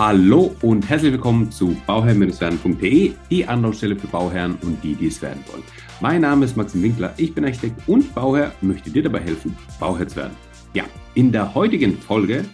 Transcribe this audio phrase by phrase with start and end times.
[0.00, 5.44] Hallo und herzlich willkommen zu bauherrn-werden.de, die Anlaufstelle für Bauherren und die, die es werden
[5.52, 5.62] wollen.
[6.00, 10.08] Mein Name ist Maxim Winkler, ich bin Architekt und Bauherr, möchte dir dabei helfen, Bauherr
[10.08, 10.34] zu werden.
[10.72, 12.46] Ja, in der heutigen Folge,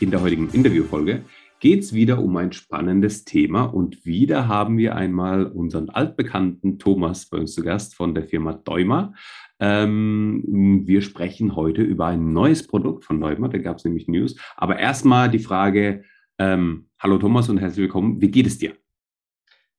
[0.00, 1.22] in der heutigen Interviewfolge,
[1.58, 7.24] geht es wieder um ein spannendes Thema und wieder haben wir einmal unseren altbekannten Thomas
[7.24, 9.14] bei uns zu Gast von der Firma Däumer.
[9.58, 14.36] Ähm, wir sprechen heute über ein neues Produkt von Däumer, da gab es nämlich News.
[14.54, 16.04] Aber erstmal die Frage,
[16.40, 18.72] ähm, hallo Thomas und herzlich willkommen, wie geht es dir?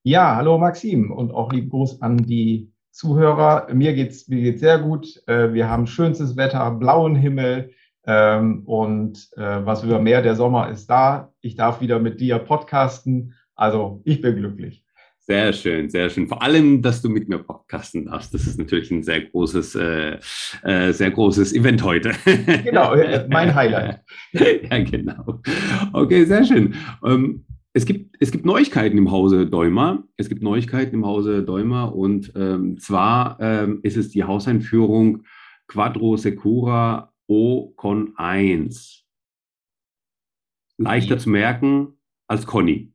[0.03, 3.67] Ja, hallo Maxim und auch lieben Gruß an die Zuhörer.
[3.73, 5.23] Mir geht's, mir geht's sehr gut.
[5.27, 7.71] Äh, wir haben schönstes Wetter, blauen Himmel.
[8.05, 11.33] Ähm, und äh, was über mehr, der Sommer ist da.
[11.41, 13.33] Ich darf wieder mit dir podcasten.
[13.55, 14.85] Also ich bin glücklich.
[15.31, 16.27] Sehr schön, sehr schön.
[16.27, 18.33] Vor allem, dass du mit mir podcasten darfst.
[18.33, 20.17] Das ist natürlich ein sehr großes, äh,
[20.63, 22.11] äh, sehr großes Event heute.
[22.65, 22.93] Genau,
[23.29, 24.01] mein Highlight.
[24.33, 25.39] ja, genau.
[25.93, 26.75] Okay, sehr schön.
[27.05, 30.03] Ähm, es gibt, es gibt Neuigkeiten im Hause Däumer.
[30.17, 35.23] Es gibt Neuigkeiten im Hause Däumer und ähm, zwar ähm, ist es die Hauseinführung
[35.69, 39.05] Quadro Secura O-Con 1.
[40.77, 41.93] Leichter zu merken
[42.27, 42.91] als Conny.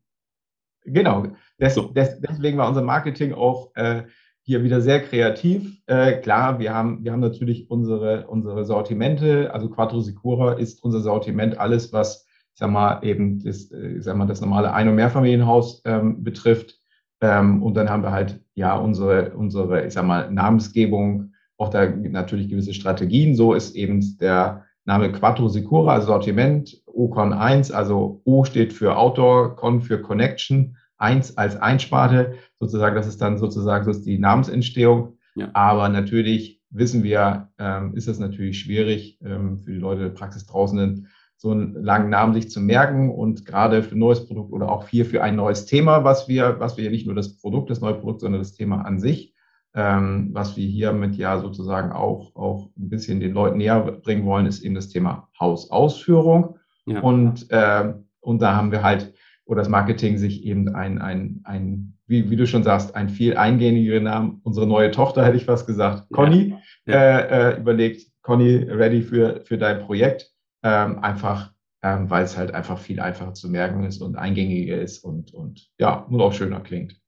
[0.86, 1.26] Genau.
[1.60, 1.88] Des, so.
[1.88, 4.04] des, deswegen war unser Marketing auch äh,
[4.42, 5.82] hier wieder sehr kreativ.
[5.86, 9.52] Äh, klar, wir haben, wir haben natürlich unsere, unsere Sortimente.
[9.52, 14.16] Also Quattro Sicura ist unser Sortiment, alles, was, ich sag mal, eben das, ich sag
[14.16, 16.78] mal, das normale Ein- und Mehrfamilienhaus ähm, betrifft.
[17.20, 21.86] Ähm, und dann haben wir halt, ja, unsere, unsere, ich sag mal, Namensgebung auch da
[21.86, 23.34] natürlich gewisse Strategien.
[23.34, 28.96] So ist eben der Name Quattro Sicura, also Sortiment, OCON 1, also O steht für
[28.96, 34.18] Outdoor, Con für Connection, 1 als Einsparte, sozusagen, das ist dann sozusagen so ist die
[34.18, 35.18] Namensentstehung.
[35.34, 35.50] Ja.
[35.52, 40.46] Aber natürlich wissen wir, ähm, ist es natürlich schwierig ähm, für die Leute der Praxis
[40.46, 44.72] draußen so einen langen Namen sich zu merken und gerade für ein neues Produkt oder
[44.72, 47.68] auch hier für ein neues Thema, was wir, was wir ja nicht nur das Produkt,
[47.68, 49.34] das neue Produkt, sondern das Thema an sich
[49.76, 54.46] ähm, was wir hiermit ja sozusagen auch, auch ein bisschen den Leuten näher bringen wollen,
[54.46, 56.55] ist eben das Thema Hausausführung.
[56.86, 57.00] Ja.
[57.00, 59.12] Und, äh, und da haben wir halt,
[59.44, 63.36] oder das Marketing sich eben ein, ein, ein wie, wie du schon sagst, ein viel
[63.36, 66.54] eingängigeren Namen, unsere neue Tochter, hätte ich fast gesagt, Conny,
[66.86, 66.94] ja.
[66.94, 67.18] Ja.
[67.18, 70.32] Äh, äh, überlegt, Conny, ready für, für dein Projekt.
[70.62, 71.52] Ähm, einfach,
[71.82, 75.68] ähm, weil es halt einfach viel einfacher zu merken ist und eingängiger ist und, und
[75.78, 76.98] ja, nur auch schöner klingt.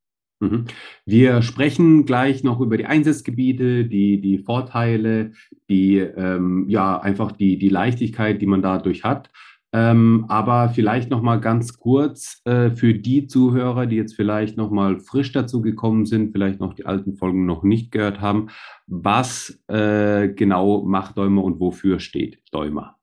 [0.41, 0.67] Mhm.
[1.05, 5.33] Wir sprechen gleich noch über die Einsatzgebiete, die, die Vorteile,
[5.69, 9.31] die, ähm, ja, einfach die, die Leichtigkeit, die man dadurch hat.
[9.73, 14.71] Ähm, aber vielleicht noch mal ganz kurz äh, für die Zuhörer, die jetzt vielleicht noch
[14.71, 18.49] mal frisch dazu gekommen sind, vielleicht noch die alten Folgen noch nicht gehört haben,
[18.87, 22.97] was äh, genau macht Däumer und wofür steht Däumer?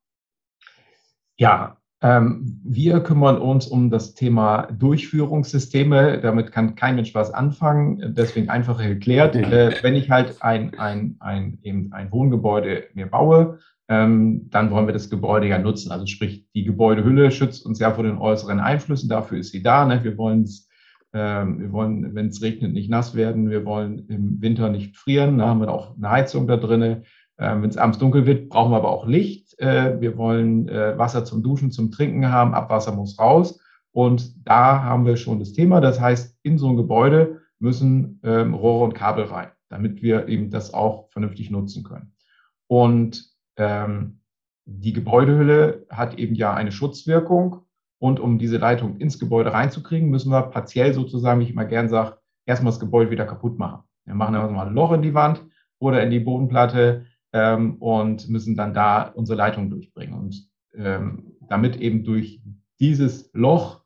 [1.38, 6.20] Ja, ähm, wir kümmern uns um das Thema Durchführungssysteme.
[6.20, 8.16] Damit kann kein Mensch was anfangen.
[8.16, 13.60] Deswegen einfach erklärt, äh, wenn ich halt ein, ein, ein, eben ein Wohngebäude mir baue,
[13.88, 15.92] ähm, dann wollen wir das Gebäude ja nutzen.
[15.92, 19.10] Also sprich, die Gebäudehülle schützt uns ja vor den äußeren Einflüssen.
[19.10, 19.86] Dafür ist sie da.
[19.86, 20.04] Ne?
[20.04, 20.48] Wir wollen
[21.16, 23.50] ähm, wir wollen, wenn es regnet, nicht nass werden.
[23.50, 25.38] Wir wollen im Winter nicht frieren.
[25.38, 27.06] Da haben wir auch eine Heizung da drinnen.
[27.38, 29.58] Ähm, Wenn es abends dunkel wird, brauchen wir aber auch Licht.
[29.58, 32.54] Äh, wir wollen äh, Wasser zum Duschen, zum Trinken haben.
[32.54, 33.62] Abwasser muss raus.
[33.94, 35.80] Und da haben wir schon das Thema.
[35.80, 40.50] Das heißt, in so ein Gebäude müssen ähm, Rohre und Kabel rein, damit wir eben
[40.50, 42.12] das auch vernünftig nutzen können.
[42.68, 44.20] Und ähm,
[44.66, 47.62] die Gebäudehülle hat eben ja eine Schutzwirkung.
[47.98, 51.88] Und um diese Leitung ins Gebäude reinzukriegen, müssen wir partiell sozusagen, wie ich immer gern
[51.88, 53.84] sage, erstmal das Gebäude wieder kaputt machen.
[54.06, 55.44] Wir machen erstmal ein Loch in die Wand
[55.80, 57.06] oder in die Bodenplatte,
[57.36, 60.18] ähm, und müssen dann da unsere Leitung durchbringen.
[60.18, 62.42] Und ähm, damit eben durch
[62.80, 63.84] dieses Loch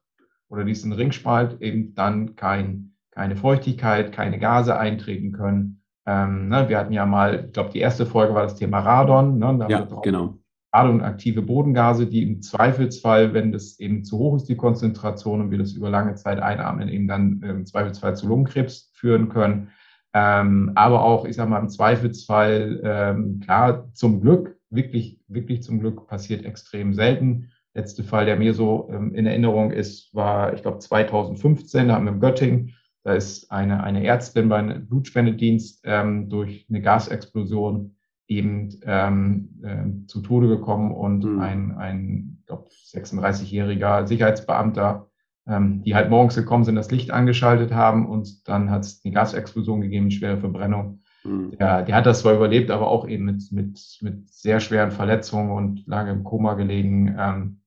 [0.49, 5.78] oder diesen Ringspalt eben dann kein, keine Feuchtigkeit, keine Gase eintreten können.
[6.09, 9.37] Ähm, ne, wir hatten ja mal, ich glaube, die erste Folge war das Thema Radon.
[9.37, 10.39] Ne, ja, genau.
[10.73, 15.59] Radonaktive Bodengase, die im Zweifelsfall, wenn das eben zu hoch ist, die Konzentration und wir
[15.59, 19.69] das über lange Zeit einatmen, eben dann im Zweifelsfall zu Lungenkrebs führen können.
[20.13, 25.79] Ähm, aber auch, ich sage mal, im Zweifelsfall, ähm, klar, zum Glück, wirklich, wirklich zum
[25.79, 27.51] Glück passiert extrem selten.
[27.75, 32.05] Letzte Fall, der mir so ähm, in Erinnerung ist, war, ich glaube, 2015, da haben
[32.05, 37.95] wir in Göttingen, da ist eine, eine Ärztin bei einem Blutspendedienst ähm, durch eine Gasexplosion
[38.27, 41.39] eben ähm, äh, zu Tode gekommen und mhm.
[41.39, 45.09] ein, ein glaube 36-jähriger Sicherheitsbeamter
[45.49, 49.13] ähm, die halt morgens gekommen sind, das Licht angeschaltet haben und dann hat es eine
[49.13, 50.99] Gasexplosion gegeben, schwere Verbrennung.
[51.23, 51.57] Mhm.
[51.57, 55.51] Der, der hat das zwar überlebt, aber auch eben mit, mit, mit sehr schweren Verletzungen
[55.51, 57.15] und lange im Koma gelegen.
[57.17, 57.61] Ähm,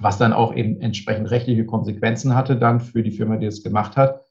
[0.00, 3.96] was dann auch eben entsprechend rechtliche Konsequenzen hatte dann für die Firma, die es gemacht
[3.96, 4.22] hat,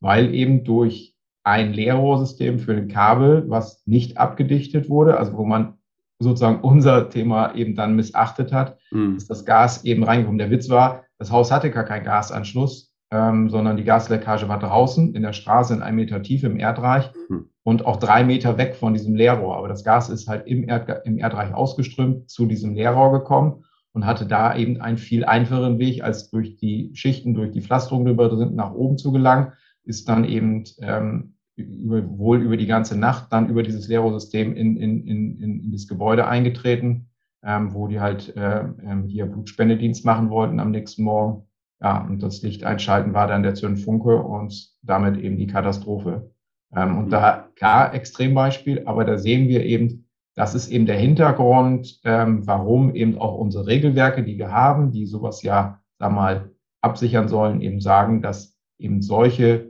[0.00, 1.14] weil eben durch
[1.44, 5.74] ein Leerrohrsystem für ein Kabel, was nicht abgedichtet wurde, also wo man
[6.18, 9.16] sozusagen unser Thema eben dann missachtet hat, mhm.
[9.16, 10.38] ist das Gas eben reingekommen.
[10.38, 15.14] Der Witz war, das Haus hatte gar keinen Gasanschluss, ähm, sondern die Gasleckage war draußen
[15.14, 17.48] in der Straße in einem Meter Tiefe im Erdreich mhm.
[17.64, 19.56] und auch drei Meter weg von diesem Leerrohr.
[19.56, 24.06] Aber das Gas ist halt im, Erd, im Erdreich ausgeströmt zu diesem Leerrohr gekommen und
[24.06, 28.36] hatte da eben einen viel einfacheren Weg, als durch die Schichten, durch die Pflasterung drüber
[28.36, 29.52] sind, nach oben zu gelangen,
[29.84, 34.76] ist dann eben ähm, über, wohl über die ganze Nacht dann über dieses Leerrohrsystem in,
[34.76, 37.10] in, in, in das Gebäude eingetreten,
[37.42, 41.46] ähm, wo die halt äh, ähm, hier Blutspendedienst machen wollten am nächsten Morgen.
[41.82, 46.30] Ja, und das Licht einschalten war dann der Zündfunke und damit eben die Katastrophe.
[46.74, 52.00] Ähm, und da, klar, Extrembeispiel, aber da sehen wir eben, das ist eben der Hintergrund,
[52.04, 56.50] ähm, warum eben auch unsere Regelwerke, die wir haben, die sowas ja, sag mal,
[56.82, 59.69] absichern sollen, eben sagen, dass eben solche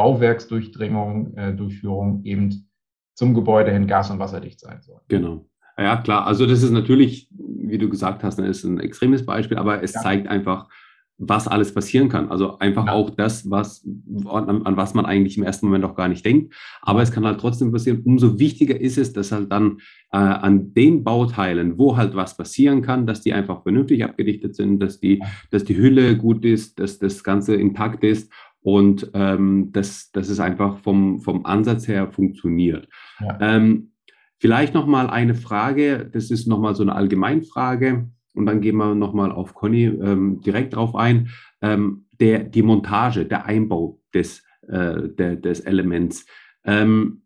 [0.00, 2.66] Bauwerksdurchdringung, äh, Durchführung eben
[3.14, 5.02] zum Gebäude hin gas- und wasserdicht sein sollen.
[5.08, 5.46] Genau.
[5.76, 6.26] Ja, klar.
[6.26, 10.00] Also das ist natürlich, wie du gesagt hast, ist ein extremes Beispiel, aber es ja.
[10.00, 10.68] zeigt einfach,
[11.18, 12.30] was alles passieren kann.
[12.30, 12.92] Also einfach ja.
[12.92, 13.86] auch das, was,
[14.24, 16.54] an, an, was man eigentlich im ersten Moment auch gar nicht denkt.
[16.80, 18.00] Aber es kann halt trotzdem passieren.
[18.06, 19.80] Umso wichtiger ist es, dass halt dann
[20.12, 24.80] äh, an den Bauteilen, wo halt was passieren kann, dass die einfach vernünftig abgedichtet sind,
[24.80, 28.32] dass die, dass die Hülle gut ist, dass das Ganze intakt ist
[28.62, 32.88] und ähm, dass, dass es einfach vom, vom Ansatz her funktioniert.
[33.20, 33.38] Ja.
[33.40, 33.92] Ähm,
[34.38, 39.32] vielleicht nochmal eine Frage, das ist nochmal so eine Allgemeinfrage und dann gehen wir nochmal
[39.32, 41.30] auf Conny ähm, direkt drauf ein.
[41.62, 46.26] Ähm, der, die Montage, der Einbau des, äh, der, des Elements.
[46.64, 47.22] Ähm,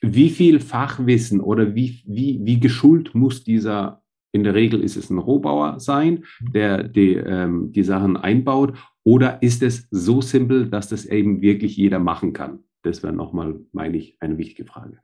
[0.00, 4.02] wie viel Fachwissen oder wie, wie, wie geschult muss dieser,
[4.32, 9.42] in der Regel ist es ein Rohbauer sein, der die, ähm, die Sachen einbaut, oder
[9.42, 12.60] ist es so simpel, dass das eben wirklich jeder machen kann?
[12.82, 14.98] Das wäre nochmal, meine ich, eine wichtige Frage.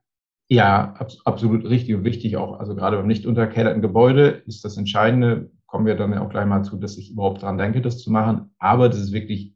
[0.51, 2.59] Ja, ab, absolut richtig und wichtig auch.
[2.59, 6.47] Also gerade beim nicht unterkellerten Gebäude ist das Entscheidende, kommen wir dann ja auch gleich
[6.47, 8.51] mal zu, dass ich überhaupt dran denke, das zu machen.
[8.59, 9.55] Aber das ist wirklich,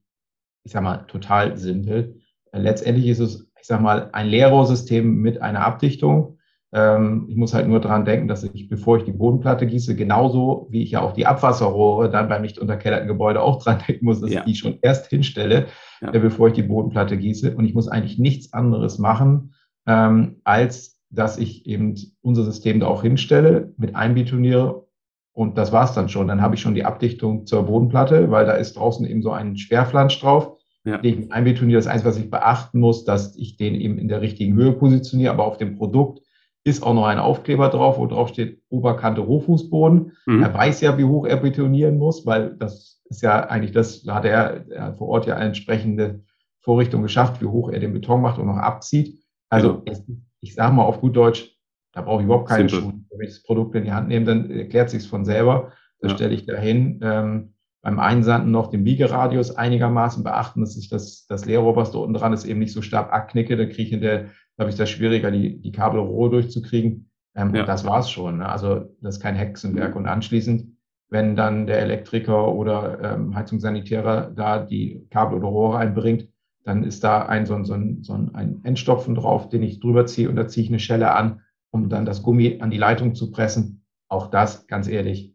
[0.65, 2.21] ich sag mal, total simpel.
[2.53, 6.39] Letztendlich ist es, ich sag mal, ein Leerrohrsystem mit einer Abdichtung.
[6.75, 10.67] Ähm, ich muss halt nur dran denken, dass ich, bevor ich die Bodenplatte gieße, genauso
[10.71, 14.21] wie ich ja auch die Abwasserrohre dann beim nicht unterkellerten Gebäude auch dran denken muss,
[14.21, 14.41] dass ja.
[14.41, 15.67] ich die schon erst hinstelle,
[16.01, 16.13] ja.
[16.13, 17.55] äh, bevor ich die Bodenplatte gieße.
[17.55, 19.55] Und ich muss eigentlich nichts anderes machen,
[19.87, 24.87] ähm, als dass ich eben unser System da auch hinstelle, mit einbetoniere
[25.35, 26.29] und das war's dann schon.
[26.29, 29.57] Dann habe ich schon die Abdichtung zur Bodenplatte, weil da ist draußen eben so ein
[29.57, 30.99] Schwerflansch drauf, ja.
[30.99, 31.79] den ich einbetoniere.
[31.79, 35.33] Das Einzige, was ich beachten muss, dass ich den eben in der richtigen Höhe positioniere,
[35.33, 36.21] aber auf dem Produkt
[36.65, 40.13] ist auch noch ein Aufkleber drauf, wo drauf steht Oberkante Rohfußboden.
[40.27, 40.43] Mhm.
[40.43, 44.15] Er weiß ja, wie hoch er betonieren muss, weil das ist ja eigentlich das, da
[44.15, 46.21] hat er, er hat vor Ort ja eine entsprechende
[46.61, 49.21] Vorrichtung geschafft, wie hoch er den Beton macht und noch abzieht.
[49.49, 49.95] Also ja.
[50.41, 51.57] ich sage mal auf gut Deutsch,
[51.93, 52.95] da brauche ich überhaupt keine Schuhe.
[53.11, 55.73] Wenn ich das Produkt in die Hand nehme, dann erklärt sich von selber.
[56.01, 56.17] Das ja.
[56.17, 57.01] stelle ich dahin.
[57.03, 61.99] Ähm, beim Einsanden noch den Biegeradius einigermaßen beachten, dass ich das, das Leerrohr, was da
[61.99, 63.57] unten dran ist, eben nicht so stark abknicke.
[63.57, 64.27] Da kriege ich in der,
[64.59, 67.11] habe ich das schwieriger, die, die Kabelrohre durchzukriegen.
[67.35, 67.65] Ähm, ja.
[67.65, 68.39] Das war's schon.
[68.39, 68.49] Ne?
[68.49, 69.97] Also das ist kein Hexenwerk.
[69.97, 70.77] Und anschließend,
[71.09, 76.29] wenn dann der Elektriker oder ähm, Heizungssanitärer da die Kabel oder Rohre einbringt,
[76.65, 80.07] dann ist da ein so, ein, so, ein, so ein Endstopfen drauf, den ich drüber
[80.07, 83.15] ziehe und da ziehe ich eine Schelle an, um dann das Gummi an die Leitung
[83.15, 83.85] zu pressen.
[84.09, 85.35] Auch das, ganz ehrlich,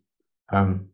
[0.52, 0.92] ähm,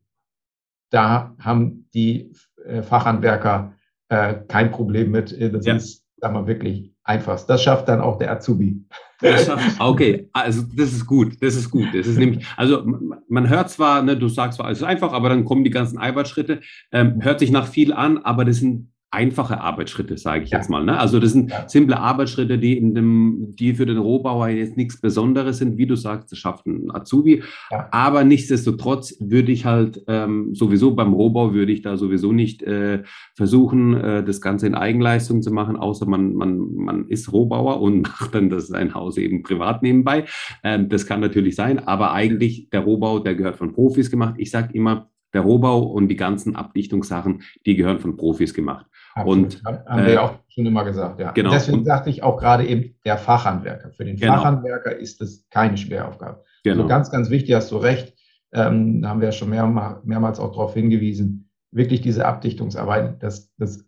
[0.89, 2.33] da haben die
[2.65, 3.73] äh, Fachhandwerker
[4.09, 5.31] äh, kein Problem mit.
[5.31, 5.75] Äh, das ja.
[5.75, 7.37] ist, sagen wir wirklich einfach.
[7.45, 8.81] Das schafft dann auch der Azubi.
[9.79, 11.87] okay, also das ist gut, das ist gut.
[11.93, 12.81] Das ist nämlich, also
[13.27, 15.97] man hört zwar, ne, du sagst zwar, es ist einfach, aber dann kommen die ganzen
[15.97, 16.61] Eiweißschritte,
[16.93, 20.57] ähm, hört sich nach viel an, aber das sind einfache Arbeitsschritte, sage ich ja.
[20.57, 20.83] jetzt mal.
[20.83, 20.97] Ne?
[20.97, 21.69] Also das sind ja.
[21.69, 25.95] simple Arbeitsschritte, die in dem, die für den Rohbauer jetzt nichts Besonderes sind, wie du
[25.95, 27.43] sagst, das schafft ein Azubi.
[27.71, 27.87] Ja.
[27.91, 33.03] Aber nichtsdestotrotz würde ich halt ähm, sowieso beim Rohbau würde ich da sowieso nicht äh,
[33.35, 38.01] versuchen, äh, das Ganze in Eigenleistung zu machen, außer man, man, man ist Rohbauer und
[38.19, 40.25] macht dann das ein Haus eben privat nebenbei.
[40.63, 44.35] Ähm, das kann natürlich sein, aber eigentlich der Rohbau, der gehört von Profis gemacht.
[44.37, 48.85] Ich sage immer, der Rohbau und die ganzen Abdichtungssachen, die gehören von Profis gemacht.
[49.15, 49.61] Absolut.
[49.65, 51.31] Und, haben wir ja äh, auch schon immer gesagt, ja.
[51.31, 51.51] Genau.
[51.51, 53.91] Deswegen und, sagte ich auch gerade eben der Fachhandwerker.
[53.91, 54.35] Für den genau.
[54.35, 56.43] Fachhandwerker ist das keine Schweraufgabe.
[56.63, 56.77] Genau.
[56.77, 58.13] Also ganz, ganz wichtig, hast du recht.
[58.51, 61.49] Ähm, da haben wir ja schon mehr, mehrmals auch darauf hingewiesen.
[61.71, 63.85] Wirklich diese Abdichtungsarbeit, das, das,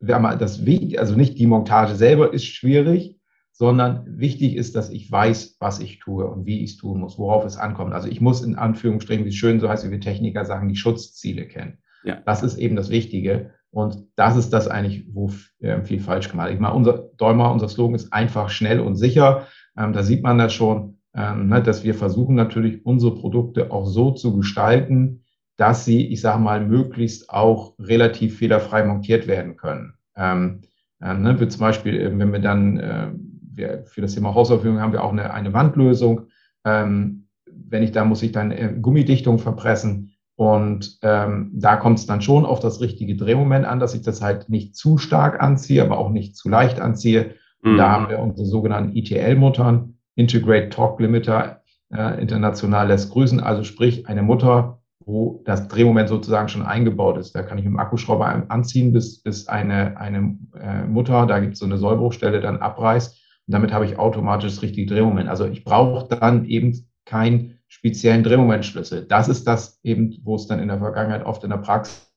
[0.00, 0.60] das,
[0.98, 3.18] also nicht die Montage selber ist schwierig,
[3.52, 7.18] sondern wichtig ist, dass ich weiß, was ich tue und wie ich es tun muss,
[7.18, 7.92] worauf es ankommt.
[7.92, 10.76] Also ich muss in Anführungsstrichen, wie es schön so heißt, wie wir Techniker sagen, die
[10.76, 11.78] Schutzziele kennen.
[12.04, 12.20] Ja.
[12.24, 13.52] Das ist eben das Wichtige.
[13.72, 16.54] Und das ist das eigentlich, wo äh, viel falsch gemacht ist.
[16.54, 19.46] Ich meine, unser Däumer, unser Slogan ist einfach, schnell und sicher.
[19.76, 23.86] Ähm, da sieht man das schon, ähm, ne, dass wir versuchen natürlich unsere Produkte auch
[23.86, 25.24] so zu gestalten,
[25.56, 29.94] dass sie, ich sage mal, möglichst auch relativ fehlerfrei montiert werden können.
[30.16, 30.60] Ähm,
[31.00, 33.08] äh, ne, wie zum Beispiel, äh, wenn wir dann äh,
[33.54, 36.28] wir, für das Thema Hausaufführung haben wir auch eine, eine Wandlösung.
[36.64, 40.11] Wenn ich da muss ich dann Gummidichtung verpressen.
[40.36, 44.22] Und ähm, da kommt es dann schon auf das richtige Drehmoment an, dass ich das
[44.22, 47.34] halt nicht zu stark anziehe, aber auch nicht zu leicht anziehe.
[47.62, 47.76] Mhm.
[47.76, 51.62] da haben wir unsere sogenannten ETL-Muttern, Integrate Torque Limiter,
[51.92, 53.40] äh, international lässt grüßen.
[53.40, 57.34] Also sprich, eine Mutter, wo das Drehmoment sozusagen schon eingebaut ist.
[57.34, 61.54] Da kann ich mit dem Akkuschrauber anziehen, bis, bis eine, eine äh, Mutter, da gibt
[61.54, 63.18] es so eine Sollbruchstelle, dann abreißt.
[63.46, 65.28] Und damit habe ich automatisch das richtige Drehmoment.
[65.28, 69.06] Also ich brauche dann eben keinen speziellen Drehmomentschlüssel.
[69.06, 72.12] Das ist das eben, wo es dann in der Vergangenheit oft in der Praxis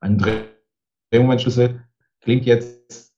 [0.00, 0.16] ein
[1.10, 1.84] Drehmomentschlüssel
[2.20, 3.09] klingt jetzt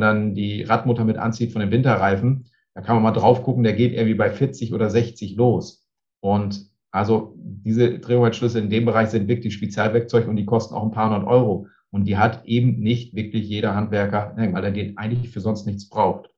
[0.00, 3.74] dann die Radmutter mit anzieht von den Winterreifen, da kann man mal drauf gucken, der
[3.74, 5.86] geht irgendwie bei 40 oder 60 los.
[6.20, 10.90] Und also diese Drehmomentschlüssel in dem Bereich sind wirklich Spezialwerkzeug und die kosten auch ein
[10.90, 11.68] paar hundert Euro.
[11.90, 15.66] Und die hat eben nicht wirklich jeder Handwerker, ne, weil er den eigentlich für sonst
[15.66, 16.30] nichts braucht.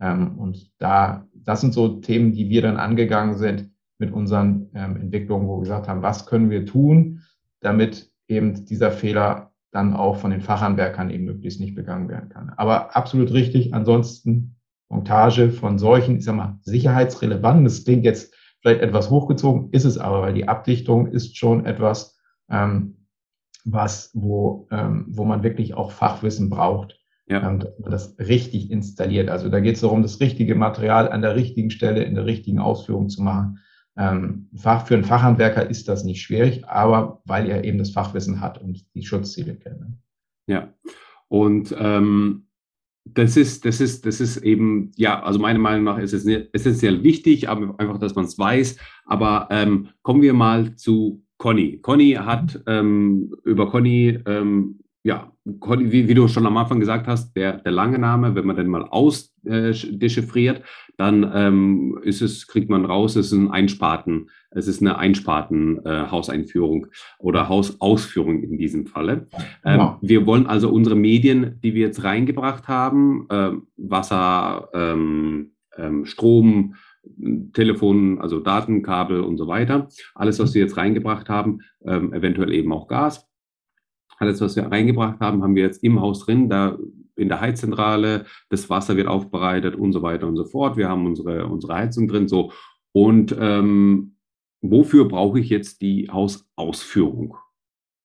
[0.00, 4.96] Ähm, und da, das sind so Themen, die wir dann angegangen sind mit unseren ähm,
[4.96, 7.22] Entwicklungen, wo wir gesagt haben, was können wir tun,
[7.60, 12.50] damit eben dieser Fehler dann auch von den Fachhandwerkern eben möglichst nicht begangen werden kann.
[12.56, 13.74] Aber absolut richtig.
[13.74, 14.56] Ansonsten
[14.88, 19.98] Montage von solchen, ich sag mal, sicherheitsrelevanten, das klingt jetzt vielleicht etwas hochgezogen, ist es
[19.98, 22.18] aber, weil die Abdichtung ist schon etwas,
[22.48, 23.06] ähm,
[23.64, 27.46] was, wo, ähm, wo man wirklich auch Fachwissen braucht, ja.
[27.46, 29.28] ähm, dass man das richtig installiert.
[29.28, 32.60] Also da geht es darum, das richtige Material an der richtigen Stelle in der richtigen
[32.60, 33.58] Ausführung zu machen.
[33.98, 38.40] Ähm, Fach, für einen Fachhandwerker ist das nicht schwierig, aber weil er eben das Fachwissen
[38.40, 39.86] hat und die Schutzziele kennt.
[40.46, 40.72] Ja,
[41.28, 42.46] und ähm,
[43.04, 47.02] das ist, das ist, das ist eben, ja, also meiner Meinung nach ist es essentiell
[47.02, 48.76] wichtig, aber einfach, dass man es weiß.
[49.04, 51.78] Aber ähm, kommen wir mal zu Conny.
[51.78, 57.36] Conny hat ähm, über Conny ähm, ja, wie, wie, du schon am Anfang gesagt hast,
[57.36, 60.62] der, der lange Name, wenn man den mal ausdechiffriert, äh,
[60.96, 66.86] dann ähm, ist es, kriegt man raus, es ist ein Einsparten, es ist eine Einsparten-Hauseinführung
[66.86, 66.88] äh,
[67.20, 69.28] oder Hausausführung in diesem Falle.
[69.64, 69.98] Ähm, genau.
[70.02, 76.74] Wir wollen also unsere Medien, die wir jetzt reingebracht haben, äh, Wasser, ähm, ähm Strom,
[77.52, 79.86] Telefon, also Datenkabel und so weiter,
[80.16, 83.28] alles, was wir jetzt reingebracht haben, ähm, eventuell eben auch Gas,
[84.18, 86.76] alles, was wir reingebracht haben, haben wir jetzt im Haus drin, da
[87.16, 90.76] in der Heizzentrale, das Wasser wird aufbereitet und so weiter und so fort.
[90.76, 92.52] Wir haben unsere, unsere Heizung drin, so.
[92.92, 94.16] Und ähm,
[94.60, 97.36] wofür brauche ich jetzt die Hausausführung?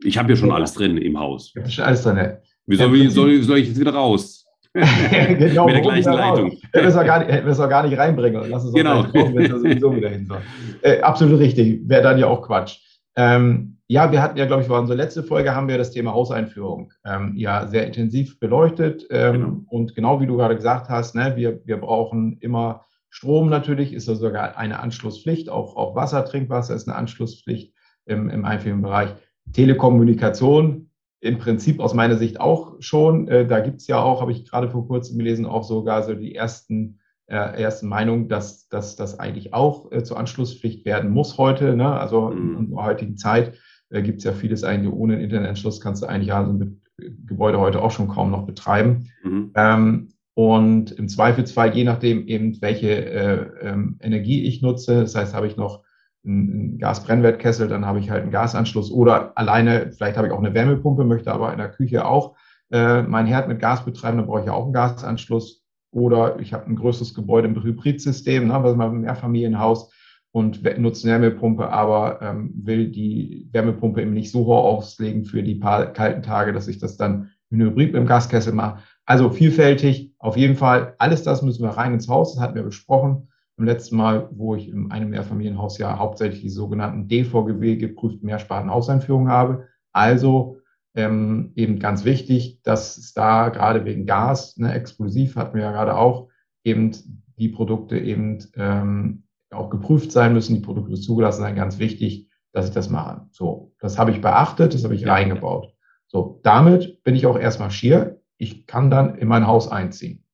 [0.04, 1.54] Ich habe ja schon alles drin im Haus.
[1.54, 2.38] Das ist alles drin.
[2.66, 4.46] Wieso wie soll, soll ich jetzt wieder raus?
[4.74, 6.52] genau, Mit der gleichen Leitung.
[6.52, 8.50] Hätten wir es auch gar nicht reinbringen.
[8.50, 9.04] Lass es genau.
[9.04, 10.42] drauf, wenn es sowieso wieder hin soll.
[10.82, 11.82] Äh, absolut richtig.
[11.88, 12.80] Wäre dann ja auch Quatsch.
[13.18, 16.14] Ähm, ja, wir hatten ja, glaube ich, war unsere letzte Folge, haben wir das Thema
[16.14, 19.06] Hauseinführung ähm, ja sehr intensiv beleuchtet.
[19.10, 19.62] Ähm, genau.
[19.68, 24.08] Und genau wie du gerade gesagt hast, ne, wir, wir brauchen immer Strom natürlich, ist
[24.08, 25.50] da sogar eine Anschlusspflicht.
[25.50, 27.74] Auch, auch Wasser, Trinkwasser ist eine Anschlusspflicht
[28.06, 29.10] im, im Einführungsbereich.
[29.52, 33.28] Telekommunikation im Prinzip aus meiner Sicht auch schon.
[33.28, 36.14] Äh, da gibt es ja auch, habe ich gerade vor kurzem gelesen, auch sogar so
[36.14, 41.38] die ersten äh, ersten Meinung, dass, dass das eigentlich auch äh, zur Anschlusspflicht werden muss
[41.38, 41.78] heute.
[41.78, 41.90] Ne?
[41.90, 42.38] Also mhm.
[42.38, 43.58] in unserer heutigen Zeit
[43.92, 46.82] äh, gibt es ja vieles eigentlich ohne einen Internetanschluss kannst du eigentlich ja so ein
[47.26, 49.10] Gebäude heute auch schon kaum noch betreiben.
[49.24, 49.52] Mhm.
[49.56, 55.34] Ähm, und im Zweifelsfall, je nachdem eben, welche äh, ähm, Energie ich nutze, das heißt,
[55.34, 55.84] habe ich noch
[56.26, 60.54] einen Gasbrennwertkessel, dann habe ich halt einen Gasanschluss oder alleine, vielleicht habe ich auch eine
[60.54, 62.36] Wärmepumpe, möchte aber in der Küche auch
[62.72, 65.62] äh, mein Herd mit Gas betreiben, dann brauche ich ja auch einen Gasanschluss.
[65.94, 69.92] Oder ich habe ein größeres Gebäude im Hybridsystem, ne, was man im Mehrfamilienhaus
[70.32, 75.44] und nutzt eine Wärmepumpe, aber ähm, will die Wärmepumpe eben nicht so hoch auslegen für
[75.44, 78.82] die paar kalten Tage, dass ich das dann in Hybrid dem Gaskessel mache.
[79.06, 82.64] Also vielfältig, auf jeden Fall, alles das müssen wir rein ins Haus, das hatten wir
[82.64, 88.26] besprochen beim letzten Mal, wo ich in einem Mehrfamilienhaus ja hauptsächlich die sogenannten DVGW geprüften
[88.26, 89.68] Mehrsparten Hauseinführungen habe.
[89.92, 90.58] Also
[90.96, 95.72] ähm, eben ganz wichtig, dass es da gerade wegen Gas, ne, explosiv hatten wir ja
[95.72, 96.30] gerade auch,
[96.64, 96.92] eben
[97.38, 99.21] die Produkte eben ähm,
[99.52, 103.28] auch geprüft sein müssen, die Produkte zugelassen sein, ganz wichtig, dass ich das mache.
[103.32, 105.14] So, das habe ich beachtet, das habe ich ja.
[105.14, 105.74] reingebaut.
[106.08, 108.22] So, damit bin ich auch erstmal schier.
[108.38, 110.26] Ich kann dann in mein Haus einziehen.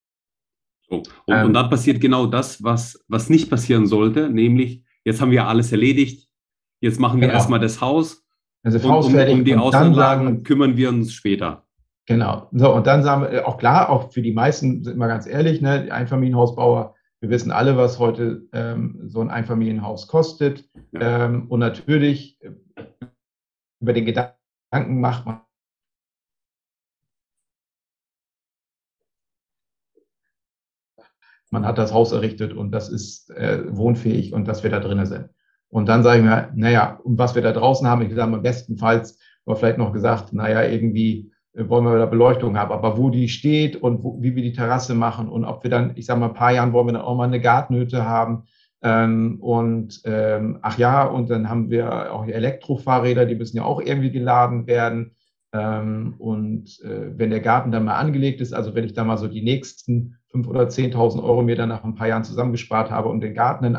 [0.89, 5.21] So, und, ähm, und dann passiert genau das, was, was nicht passieren sollte, nämlich jetzt
[5.21, 6.27] haben wir alles erledigt,
[6.79, 7.37] jetzt machen wir genau.
[7.37, 8.25] erstmal das Haus
[8.63, 11.63] also und, um, um die Außenanlagen kümmern wir uns später.
[12.05, 12.47] Genau.
[12.53, 15.27] So, und dann sagen wir, äh, auch klar, auch für die meisten, sind wir ganz
[15.27, 20.69] ehrlich, ne, Einfamilienhausbauer, wir wissen alle, was heute ähm, so ein Einfamilienhaus kostet.
[20.93, 22.51] Ähm, und natürlich äh,
[23.79, 25.41] über den Gedanken macht man
[31.49, 35.05] man hat das Haus errichtet und das ist äh, wohnfähig und dass wir da drinnen
[35.05, 35.29] sind.
[35.69, 38.41] Und dann sage ich mir, naja, und was wir da draußen haben, ich sage mal,
[38.41, 43.29] bestenfalls war vielleicht noch gesagt, naja, irgendwie wollen wir da Beleuchtung haben, aber wo die
[43.29, 46.27] steht und wo, wie wir die Terrasse machen und ob wir dann, ich sage mal,
[46.27, 48.43] ein paar Jahren wollen wir dann auch mal eine Gartenhütte haben.
[48.83, 53.81] Ähm, und ähm, ach ja, und dann haben wir auch Elektrofahrräder, die müssen ja auch
[53.81, 55.15] irgendwie geladen werden.
[55.51, 59.17] Ähm, und äh, wenn der Garten dann mal angelegt ist, also wenn ich da mal
[59.17, 63.09] so die nächsten fünf oder 10.000 Euro mir dann nach ein paar Jahren zusammengespart habe
[63.09, 63.75] und den Garten dann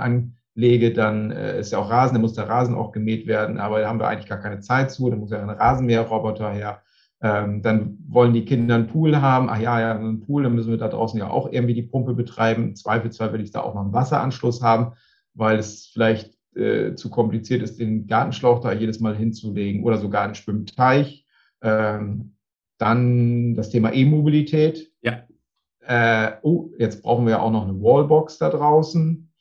[0.57, 3.81] anlege, dann äh, ist ja auch Rasen, dann muss der Rasen auch gemäht werden, aber
[3.81, 6.83] da haben wir eigentlich gar keine Zeit zu, dann muss ja ein Rasenmäherroboter her.
[7.21, 9.49] Ähm, dann wollen die Kinder einen Pool haben.
[9.51, 12.15] Ach ja, ja, einen Pool, dann müssen wir da draußen ja auch irgendwie die Pumpe
[12.15, 12.65] betreiben.
[12.65, 14.93] Im Zweifelsfall will ich da auch noch einen Wasseranschluss haben,
[15.35, 20.25] weil es vielleicht äh, zu kompliziert ist, den Gartenschlauch da jedes Mal hinzulegen oder sogar
[20.25, 21.27] einen Schwimmteich.
[21.61, 22.35] Ähm,
[22.79, 24.93] dann das Thema E-Mobilität.
[25.03, 25.25] Ja.
[25.81, 29.33] Äh, oh, jetzt brauchen wir ja auch noch eine Wallbox da draußen.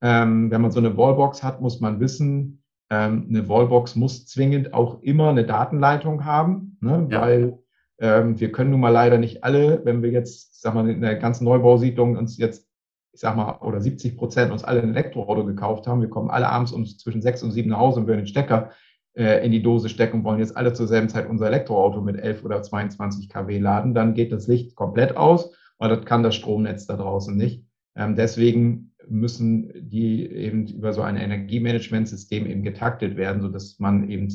[0.00, 2.57] Ähm, wenn man so eine Wallbox hat, muss man wissen,
[2.90, 7.06] ähm, eine Wallbox muss zwingend auch immer eine Datenleitung haben, ne?
[7.10, 7.20] ja.
[7.20, 7.58] weil
[8.00, 11.16] ähm, wir können nun mal leider nicht alle, wenn wir jetzt, sag mal, in der
[11.16, 12.66] ganzen Neubausiedlung uns jetzt,
[13.12, 16.48] ich sag mal, oder 70 Prozent uns alle ein Elektroauto gekauft haben, wir kommen alle
[16.48, 18.70] abends um zwischen sechs und sieben nach Hause und würden den Stecker
[19.14, 22.16] äh, in die Dose stecken und wollen jetzt alle zur selben Zeit unser Elektroauto mit
[22.16, 26.36] 11 oder 22 kW laden, dann geht das Licht komplett aus, weil das kann das
[26.36, 27.64] Stromnetz da draußen nicht.
[27.96, 34.08] Ähm, deswegen müssen die eben über so ein Energiemanagementsystem eben getaktet werden, so dass man
[34.08, 34.28] eben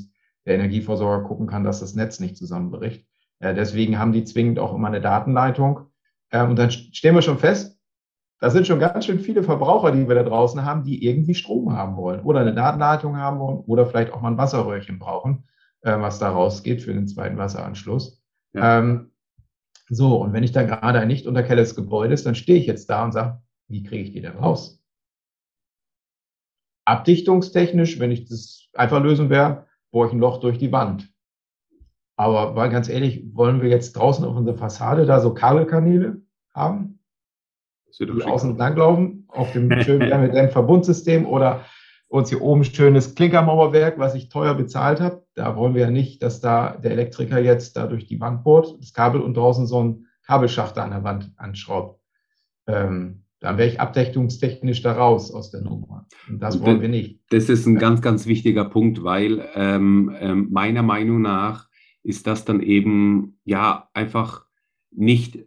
[0.45, 3.07] der Energieversorger gucken kann, dass das Netz nicht zusammenbricht.
[3.39, 5.88] Äh, deswegen haben die zwingend auch immer eine Datenleitung.
[6.31, 7.79] Ähm, und dann stellen wir schon fest,
[8.39, 11.71] da sind schon ganz schön viele Verbraucher, die wir da draußen haben, die irgendwie Strom
[11.71, 15.45] haben wollen oder eine Datenleitung haben wollen oder vielleicht auch mal ein Wasserröhrchen brauchen,
[15.81, 18.21] äh, was da rausgeht für den zweiten Wasseranschluss.
[18.53, 18.79] Ja.
[18.79, 19.12] Ähm,
[19.89, 22.89] so, und wenn ich dann gerade ein nicht unterkelltes Gebäude ist, dann stehe ich jetzt
[22.89, 24.84] da und sage, wie kriege ich die denn raus?
[26.86, 31.10] Abdichtungstechnisch, wenn ich das einfach lösen wäre, bohre ich ein Loch durch die Wand.
[32.15, 36.21] Aber mal ganz ehrlich, wollen wir jetzt draußen auf unserer Fassade da so Kabelkanäle
[36.54, 36.99] haben,
[37.99, 41.65] die außen entlang laufen, auf dem schönen Verbundsystem oder
[42.08, 45.26] uns hier oben schönes Klinkermauerwerk, was ich teuer bezahlt habe.
[45.34, 48.76] Da wollen wir ja nicht, dass da der Elektriker jetzt da durch die Wand bohrt,
[48.80, 51.99] das Kabel und draußen so ein Kabelschacht an der Wand anschraubt.
[52.67, 56.08] Ähm, dann wäre ich abdeckungstechnisch da raus aus der Nummer.
[56.29, 57.19] Und das wollen wir nicht.
[57.29, 61.67] Das ist ein ganz, ganz wichtiger Punkt, weil ähm, ähm, meiner Meinung nach
[62.03, 64.45] ist das dann eben ja einfach
[64.91, 65.39] nicht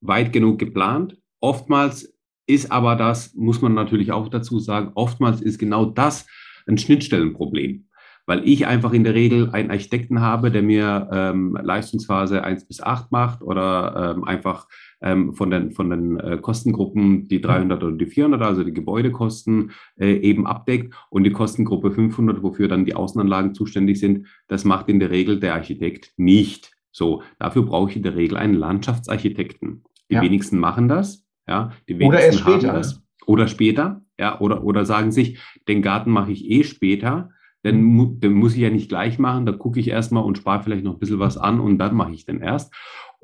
[0.00, 1.18] weit genug geplant.
[1.40, 6.26] Oftmals ist aber das, muss man natürlich auch dazu sagen, oftmals ist genau das
[6.66, 7.86] ein Schnittstellenproblem
[8.26, 12.80] weil ich einfach in der Regel einen Architekten habe, der mir ähm, Leistungsphase 1 bis
[12.80, 14.68] 8 macht oder ähm, einfach
[15.02, 19.72] ähm, von den, von den äh, Kostengruppen die 300 oder die 400, also die Gebäudekosten
[19.98, 24.88] äh, eben abdeckt und die Kostengruppe 500, wofür dann die Außenanlagen zuständig sind, das macht
[24.88, 26.72] in der Regel der Architekt nicht.
[26.90, 29.84] So, dafür brauche ich in der Regel einen Landschaftsarchitekten.
[30.10, 30.22] Die ja.
[30.22, 31.26] wenigsten machen das.
[31.48, 32.72] Ja, die wenigsten oder erst später.
[32.72, 33.02] Das.
[33.26, 35.38] Oder später, ja, oder, oder sagen sich,
[35.68, 37.30] den Garten mache ich eh später
[37.62, 40.62] dann, mu dann muss ich ja nicht gleich machen, da gucke ich erstmal und spare
[40.62, 42.74] vielleicht noch ein bisschen was an und dann mache ich den erst.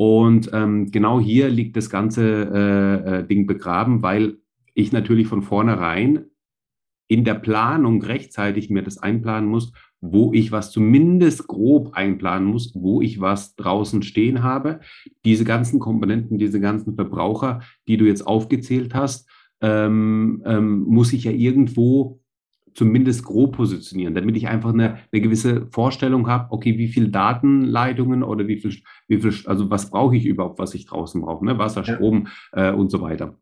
[0.01, 4.39] Und ähm, genau hier liegt das ganze äh, äh, Ding begraben, weil
[4.73, 6.27] ich natürlich von vornherein
[7.09, 12.77] in der Planung rechtzeitig mir das einplanen muss, wo ich was zumindest grob einplanen muss,
[12.77, 14.79] wo ich was draußen stehen habe.
[15.25, 19.29] Diese ganzen Komponenten, diese ganzen Verbraucher, die du jetzt aufgezählt hast,
[19.61, 22.18] ähm, ähm, muss ich ja irgendwo
[22.79, 28.23] zumindest grob positionieren, damit ich einfach eine, eine gewisse Vorstellung habe, okay, wie viele Datenleitungen
[28.23, 28.73] oder wie viel,
[29.09, 31.59] wie viel also was brauche ich überhaupt, was ich draußen brauche, ne?
[31.59, 33.37] Wasser, Strom äh, und so weiter.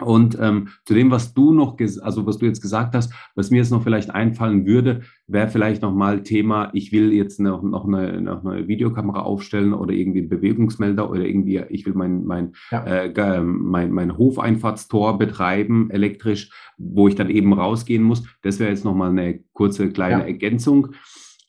[0.00, 3.58] Und ähm, zu dem, was du noch, also was du jetzt gesagt hast, was mir
[3.58, 8.20] jetzt noch vielleicht einfallen würde, wäre vielleicht nochmal Thema, ich will jetzt noch, noch, eine,
[8.20, 12.84] noch eine Videokamera aufstellen oder irgendwie einen Bewegungsmelder oder irgendwie, ich will mein, mein, ja.
[12.84, 18.24] äh, mein, mein Hofeinfahrtstor betreiben, elektrisch, wo ich dann eben rausgehen muss.
[18.42, 20.26] Das wäre jetzt nochmal eine kurze kleine ja.
[20.26, 20.88] Ergänzung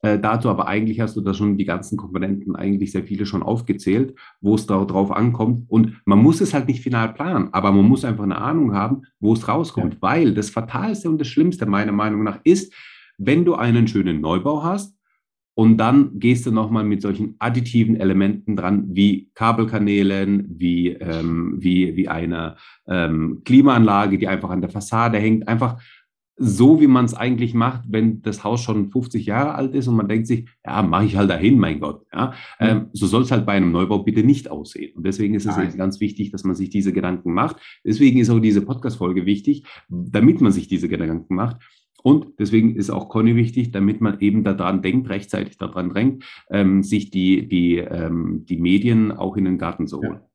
[0.02, 3.44] äh, dazu, aber eigentlich hast du da schon die ganzen Komponenten, eigentlich sehr viele schon
[3.44, 5.66] aufgezählt, wo es darauf ankommt.
[5.70, 9.04] Und man muss es halt nicht final planen, aber man muss einfach eine Ahnung haben,
[9.20, 10.02] wo es rauskommt, ja.
[10.02, 12.74] weil das Fatalste und das Schlimmste meiner Meinung nach ist,
[13.18, 14.96] wenn du einen schönen Neubau hast,
[15.54, 21.96] und dann gehst du nochmal mit solchen additiven Elementen dran, wie Kabelkanälen, wie, ähm, wie,
[21.98, 22.56] wie eine
[22.88, 25.48] ähm, Klimaanlage, die einfach an der Fassade hängt.
[25.50, 25.82] Einfach
[26.42, 29.96] so, wie man es eigentlich macht, wenn das Haus schon 50 Jahre alt ist und
[29.96, 32.06] man denkt sich, ja, mache ich halt dahin, mein Gott.
[32.12, 32.34] Ja?
[32.60, 32.68] Mhm.
[32.68, 34.96] Ähm, so soll es halt bei einem Neubau bitte nicht aussehen.
[34.96, 35.78] Und deswegen ist es Nein.
[35.78, 37.58] ganz wichtig, dass man sich diese Gedanken macht.
[37.86, 41.58] Deswegen ist auch diese Podcast-Folge wichtig, damit man sich diese Gedanken macht.
[42.04, 46.82] Und deswegen ist auch Conny wichtig, damit man eben daran denkt, rechtzeitig daran denkt, ähm,
[46.82, 50.20] sich die, die, ähm, die Medien auch in den Garten zu holen.
[50.22, 50.28] Ja.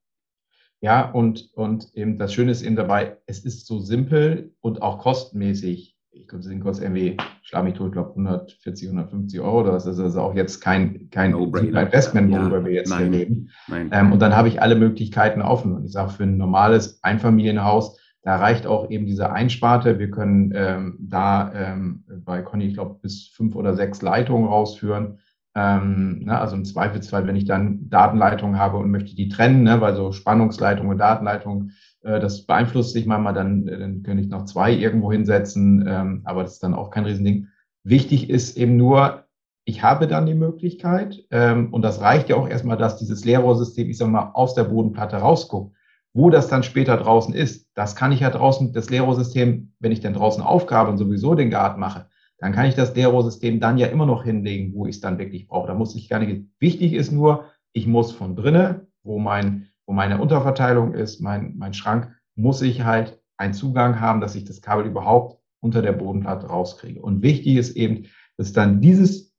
[0.83, 4.99] Ja, und, und eben das Schöne ist eben dabei, es ist so simpel und auch
[4.99, 9.85] kostenmäßig ich glaube, sie kostet irgendwie, schlag mich tot, glaube 140, 150 Euro oder was.
[9.85, 13.50] Das ist also auch jetzt kein, kein Investment, worüber ja, wir jetzt nein, hier reden.
[13.92, 15.74] Ähm, und dann habe ich alle Möglichkeiten offen.
[15.74, 19.98] Und ich sage, für ein normales Einfamilienhaus, da reicht auch eben diese Einsparte.
[19.98, 25.18] Wir können ähm, da ähm, bei Conny, ich glaube, bis fünf oder sechs Leitungen rausführen.
[25.59, 29.81] Ähm, ne, also im Zweifelsfall, wenn ich dann Datenleitungen habe und möchte die trennen, ne,
[29.81, 34.29] weil so Spannungsleitungen und Datenleitungen äh, das beeinflusst sich manchmal, dann, äh, dann könnte ich
[34.29, 37.49] noch zwei irgendwo hinsetzen, ähm, aber das ist dann auch kein Riesending.
[37.85, 39.25] Wichtig ist eben nur,
[39.64, 43.88] ich habe dann die Möglichkeit, ähm, und das reicht ja auch erstmal, dass dieses Leerrohrsystem,
[43.88, 45.75] ich sag mal, aus der Bodenplatte rausguckt.
[46.12, 50.01] Wo das dann später draußen ist, das kann ich ja draußen, das Leerrohrsystem, wenn ich
[50.01, 52.07] dann draußen aufgabe und sowieso den Garten mache,
[52.38, 55.49] dann kann ich das Leerrohrsystem dann ja immer noch hinlegen, wo ich es dann wirklich
[55.49, 55.66] brauche.
[55.66, 56.44] Da muss ich gar nicht.
[56.59, 61.72] Wichtig ist nur, ich muss von drinnen, wo mein wo meine Unterverteilung ist, mein, mein
[61.72, 66.46] Schrank, muss ich halt einen Zugang haben, dass ich das Kabel überhaupt unter der Bodenplatte
[66.46, 67.01] rauskriege.
[67.01, 69.35] Und wichtig ist eben, dass dann dieses,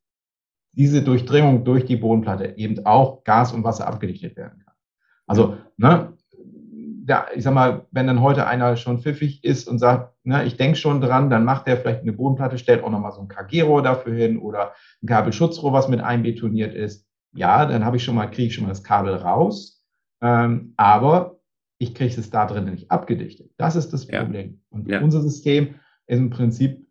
[0.71, 4.73] diese Durchdringung durch die Bodenplatte eben auch Gas und Wasser abgedichtet werden kann.
[5.27, 6.13] Also, ne,
[7.08, 10.58] ja, ich sag mal, wenn dann heute einer schon pfiffig ist und sagt, ne, ich
[10.58, 13.82] denke schon dran, dann macht der vielleicht eine Bodenplatte, stellt auch nochmal so ein KG-Rohr
[13.82, 17.08] dafür hin oder ein Kabelschutzrohr, was mit einbetoniert ist.
[17.34, 19.86] Ja, dann habe ich schon mal, kriege ich schon mal das Kabel raus.
[20.22, 21.39] Ähm, aber
[21.78, 23.52] ich kriege es da drin nicht abgedichtet.
[23.58, 24.50] Das ist das Problem.
[24.50, 24.78] Ja.
[24.78, 25.02] Und ja.
[25.02, 25.76] unser System
[26.08, 26.86] ist im Prinzip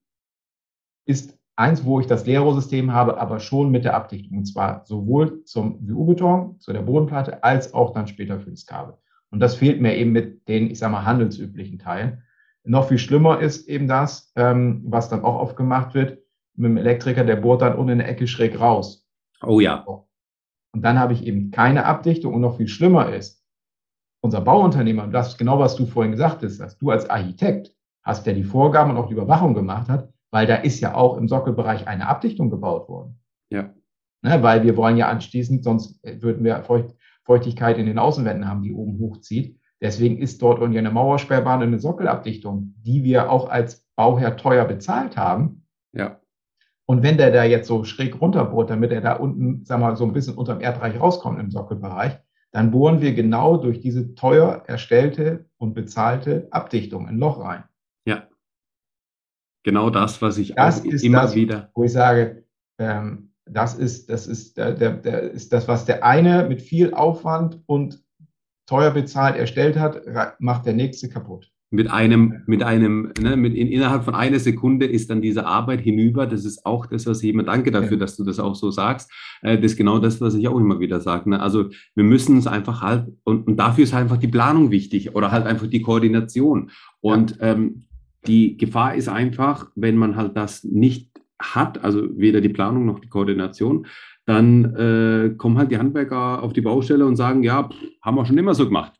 [1.04, 4.38] ist eins, wo ich das Leerrohrsystem habe, aber schon mit der Abdichtung.
[4.38, 8.96] Und zwar sowohl zum WU-Beton, zu der Bodenplatte, als auch dann später für das Kabel.
[9.36, 12.22] Und das fehlt mir eben mit den, ich sage mal, handelsüblichen Teilen.
[12.64, 16.22] Noch viel schlimmer ist eben das, ähm, was dann auch oft gemacht wird,
[16.54, 19.06] mit dem Elektriker, der bohrt dann unten in der Ecke schräg raus.
[19.42, 19.84] Oh ja.
[19.84, 23.44] Und dann habe ich eben keine Abdichtung und noch viel schlimmer ist,
[24.22, 28.24] unser Bauunternehmer, das ist genau, was du vorhin gesagt hast, dass du als Architekt hast,
[28.24, 31.28] der die Vorgaben und auch die Überwachung gemacht hat, weil da ist ja auch im
[31.28, 33.20] Sockelbereich eine Abdichtung gebaut worden.
[33.50, 33.68] Ja.
[34.22, 36.94] Ne, weil wir wollen ja anschließend, sonst würden wir Feucht,
[37.26, 39.60] Feuchtigkeit in den Außenwänden haben, die oben hochzieht.
[39.80, 44.64] Deswegen ist dort irgendwie eine Mauersperrbahn und eine Sockelabdichtung, die wir auch als Bauherr teuer
[44.64, 45.66] bezahlt haben.
[45.92, 46.20] Ja.
[46.86, 50.04] Und wenn der da jetzt so schräg runterbohrt, damit er da unten, sag mal, so
[50.04, 52.18] ein bisschen unterm Erdreich rauskommt im Sockelbereich,
[52.52, 57.64] dann bohren wir genau durch diese teuer erstellte und bezahlte Abdichtung ein Loch rein.
[58.06, 58.28] Ja.
[59.64, 61.70] Genau das, was ich das immer das, wieder.
[61.74, 62.44] Wo ich sage,
[62.78, 66.92] ähm, das ist, das ist, der, der, der, ist das, was der eine mit viel
[66.94, 68.02] Aufwand und
[68.66, 70.02] teuer bezahlt erstellt hat,
[70.40, 74.86] macht der nächste kaputt mit einem, mit einem, ne, mit in, innerhalb von einer Sekunde
[74.86, 76.26] ist dann diese Arbeit hinüber.
[76.26, 77.98] Das ist auch das, was ich immer danke dafür, ja.
[77.98, 79.10] dass du das auch so sagst.
[79.42, 81.30] Äh, das ist genau das, was ich auch immer wieder sage.
[81.30, 81.40] Ne?
[81.40, 85.32] Also wir müssen es einfach halt, und, und dafür ist einfach die Planung wichtig oder
[85.32, 86.70] halt einfach die Koordination.
[87.00, 87.52] Und ja.
[87.52, 87.82] ähm,
[88.28, 93.00] die Gefahr ist einfach, wenn man halt das nicht hat, also weder die Planung noch
[93.00, 93.86] die Koordination,
[94.24, 98.26] dann äh, kommen halt die Handwerker auf die Baustelle und sagen, ja, pff, haben wir
[98.26, 98.92] schon immer so gemacht.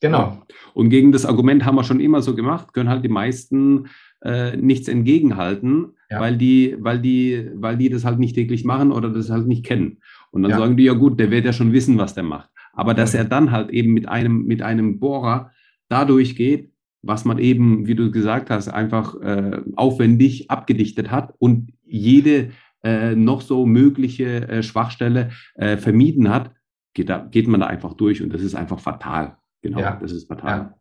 [0.00, 0.42] Genau.
[0.74, 3.86] Und gegen das Argument haben wir schon immer so gemacht, können halt die meisten
[4.22, 6.20] äh, nichts entgegenhalten, ja.
[6.20, 9.64] weil, die, weil, die, weil die das halt nicht täglich machen oder das halt nicht
[9.64, 9.98] kennen.
[10.30, 10.58] Und dann ja.
[10.58, 12.50] sagen die, ja gut, der wird ja schon wissen, was der macht.
[12.72, 15.52] Aber dass er dann halt eben mit einem, mit einem Bohrer
[15.88, 16.73] dadurch geht,
[17.06, 22.50] was man eben, wie du gesagt hast, einfach äh, aufwendig abgedichtet hat und jede
[22.82, 26.52] äh, noch so mögliche äh, Schwachstelle äh, vermieden hat,
[26.94, 29.36] geht, da, geht man da einfach durch und das ist einfach fatal.
[29.62, 29.96] Genau, ja.
[30.00, 30.58] das ist fatal.
[30.58, 30.74] Ja.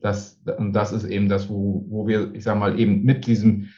[0.00, 3.68] Das, und das ist eben das, wo, wo wir, ich sage mal, eben mit diesem,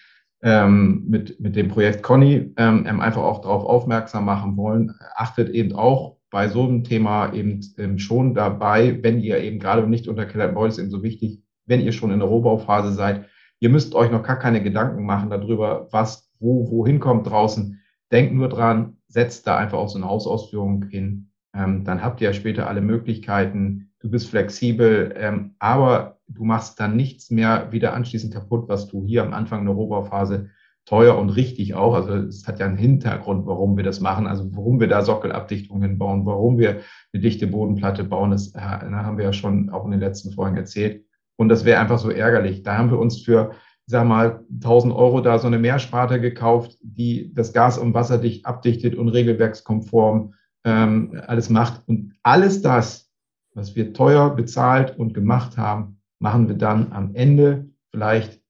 [0.43, 4.93] ähm, mit, mit dem Projekt Conny ähm, einfach auch darauf aufmerksam machen wollen.
[5.17, 9.89] Achtet eben auch bei so einem Thema eben ähm, schon dabei, wenn ihr eben gerade
[9.89, 13.27] nicht unter Keller ist eben so wichtig, wenn ihr schon in der Rohbauphase seid,
[13.61, 17.81] ihr müsst euch noch gar keine Gedanken machen darüber, was wo, wohin kommt draußen.
[18.11, 21.31] Denkt nur dran, setzt da einfach auch so eine Hausausführung hin.
[21.55, 23.93] Ähm, dann habt ihr ja später alle Möglichkeiten.
[24.01, 29.05] Du bist flexibel, ähm, aber du machst dann nichts mehr wieder anschließend kaputt, was du
[29.05, 30.51] hier am Anfang der Rohbauphase
[30.87, 31.95] teuer und richtig auch.
[31.95, 35.99] Also es hat ja einen Hintergrund, warum wir das machen, also warum wir da Sockelabdichtungen
[35.99, 36.81] bauen, warum wir
[37.13, 38.31] eine dichte Bodenplatte bauen.
[38.31, 41.05] Das äh, haben wir ja schon auch in den letzten Folgen erzählt.
[41.41, 42.65] Und das wäre einfach so ärgerlich.
[42.65, 43.53] Da haben wir uns für,
[43.87, 48.45] ich sag mal, 1000 Euro da so eine Mehrsparte gekauft, die das Gas- und Wasserdicht
[48.45, 51.81] abdichtet und regelwerkskonform ähm, alles macht.
[51.89, 53.11] Und alles das,
[53.55, 58.43] was wir teuer bezahlt und gemacht haben, machen wir dann am Ende vielleicht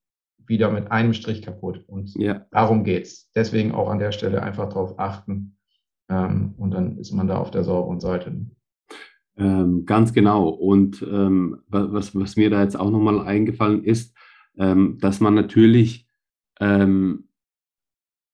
[0.45, 1.85] wieder mit einem Strich kaputt.
[1.87, 2.45] Und ja.
[2.51, 3.31] darum es.
[3.33, 5.55] Deswegen auch an der Stelle einfach darauf achten.
[6.09, 8.35] Ähm, und dann ist man da auf der sauberen Seite.
[9.37, 10.49] Ähm, ganz genau.
[10.49, 14.15] Und ähm, was, was mir da jetzt auch nochmal eingefallen ist,
[14.57, 16.07] ähm, dass man natürlich,
[16.59, 17.29] ähm,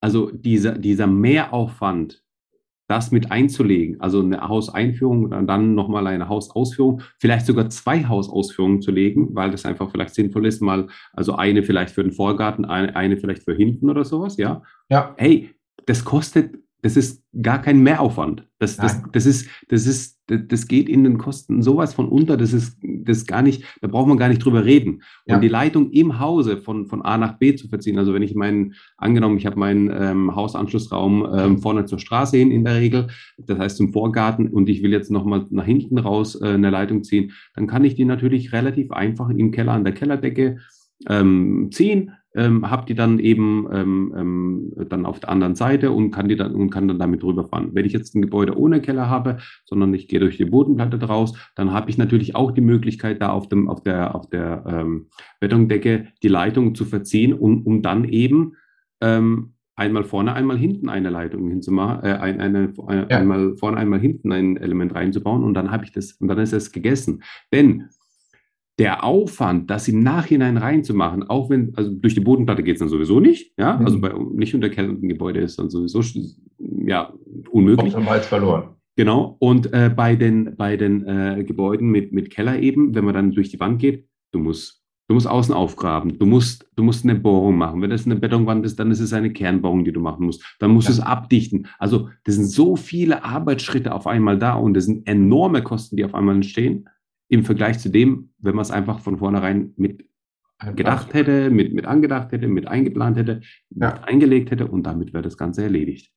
[0.01, 2.23] also dieser, dieser Mehraufwand,
[2.87, 8.81] das mit einzulegen, also eine Hauseinführung und dann nochmal eine Hausausführung, vielleicht sogar zwei Hausausführungen
[8.81, 12.63] zu legen, weil das einfach vielleicht sinnvoll ist, mal, also eine vielleicht für den Vorgarten,
[12.63, 14.63] eine, eine vielleicht für hinten oder sowas, ja.
[14.89, 15.13] Ja.
[15.17, 15.53] Hey,
[15.85, 18.47] das kostet das ist gar kein Mehraufwand.
[18.59, 22.53] Das, das, das, ist, das, ist, das geht in den Kosten sowas von unter, das
[22.53, 25.01] ist, das gar nicht, da braucht man gar nicht drüber reden.
[25.25, 25.35] Ja.
[25.35, 28.35] Und die Leitung im Hause von, von A nach B zu verziehen, also wenn ich
[28.35, 33.07] meinen, angenommen, ich habe meinen ähm, Hausanschlussraum ähm, vorne zur Straße hin in der Regel,
[33.37, 37.03] das heißt zum Vorgarten, und ich will jetzt nochmal nach hinten raus äh, eine Leitung
[37.03, 40.57] ziehen, dann kann ich die natürlich relativ einfach im Keller an der Kellerdecke
[41.07, 46.11] ähm, ziehen, ähm, habe die dann eben ähm, ähm, dann auf der anderen Seite und
[46.11, 47.71] kann die dann und kann dann damit rüberfahren.
[47.73, 51.33] Wenn ich jetzt ein Gebäude ohne Keller habe, sondern ich gehe durch die Bodenplatte draus,
[51.55, 55.07] dann habe ich natürlich auch die Möglichkeit, da auf dem auf der auf der ähm,
[55.39, 58.53] Betondecke die Leitung zu verziehen, um, um dann eben
[59.01, 63.17] ähm, einmal vorne, einmal hinten eine Leitung hinzumachen, äh, eine, eine, ja.
[63.17, 66.53] einmal vorne, einmal hinten ein Element reinzubauen und dann habe ich das und dann ist
[66.53, 67.23] es gegessen.
[67.51, 67.89] Denn
[68.79, 72.89] der Aufwand, das im Nachhinein reinzumachen, auch wenn, also durch die Bodenplatte geht es dann
[72.89, 73.85] sowieso nicht, ja, mhm.
[73.85, 76.01] also bei nicht unterkennenden Gebäude ist dann sowieso
[76.59, 77.11] ja
[77.49, 77.95] unmöglich.
[77.95, 78.69] Optimal verloren.
[78.95, 79.35] Genau.
[79.39, 83.31] Und äh, bei den, bei den äh, Gebäuden mit, mit Keller eben, wenn man dann
[83.31, 87.13] durch die Wand geht, du musst, du musst außen aufgraben, du musst, du musst eine
[87.13, 87.81] Bohrung machen.
[87.81, 90.43] Wenn das eine Betonwand ist, dann ist es eine Kernbohrung, die du machen musst.
[90.59, 90.95] Dann musst ja.
[90.95, 91.67] du es abdichten.
[91.77, 96.05] Also das sind so viele Arbeitsschritte auf einmal da und das sind enorme Kosten, die
[96.05, 96.89] auf einmal entstehen
[97.29, 100.07] im Vergleich zu dem, wenn man es einfach von vornherein mit
[100.75, 103.91] gedacht hätte, mit, mit angedacht hätte, mit eingeplant hätte, ja.
[103.91, 106.11] mit eingelegt hätte und damit wäre das Ganze erledigt.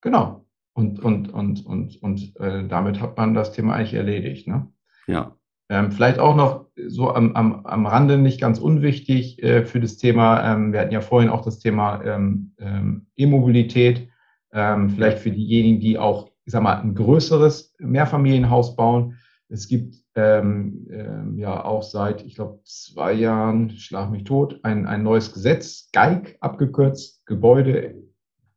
[0.00, 0.46] Genau.
[0.72, 4.48] Und, und, und, und, und äh, damit hat man das Thema eigentlich erledigt.
[4.48, 4.68] Ne?
[5.06, 5.36] Ja.
[5.68, 9.96] Ähm, vielleicht auch noch so am, am, am Rande nicht ganz unwichtig äh, für das
[9.96, 14.08] Thema, ähm, wir hatten ja vorhin auch das Thema ähm, ähm E-Mobilität,
[14.52, 19.16] ähm, vielleicht für diejenigen, die auch, ich sag mal, ein größeres Mehrfamilienhaus bauen.
[19.48, 24.86] Es gibt ähm, ähm, ja auch seit, ich glaube, zwei Jahren, schlag mich tot, ein,
[24.86, 28.02] ein neues Gesetz, GEIG abgekürzt, Gebäude,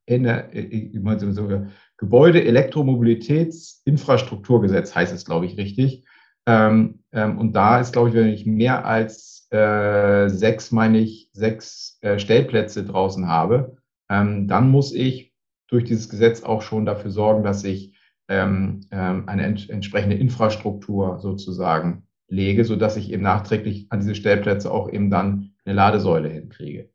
[0.06, 6.06] Ener, äh, äh Gebäude Elektromobilitätsinfrastrukturgesetz heißt es, glaube ich, richtig.
[6.46, 11.32] Ähm, ähm, und da ist, glaube ich, wenn ich mehr als äh, sechs, meine ich,
[11.34, 13.78] sechs äh, Stellplätze draußen habe,
[14.10, 15.34] ähm, dann muss ich
[15.68, 17.97] durch dieses Gesetz auch schon dafür sorgen, dass ich
[18.28, 24.16] ähm, ähm, eine ent entsprechende Infrastruktur sozusagen lege, so dass ich eben nachträglich an diese
[24.16, 26.90] Stellplätze auch eben dann eine Ladesäule hinkriege.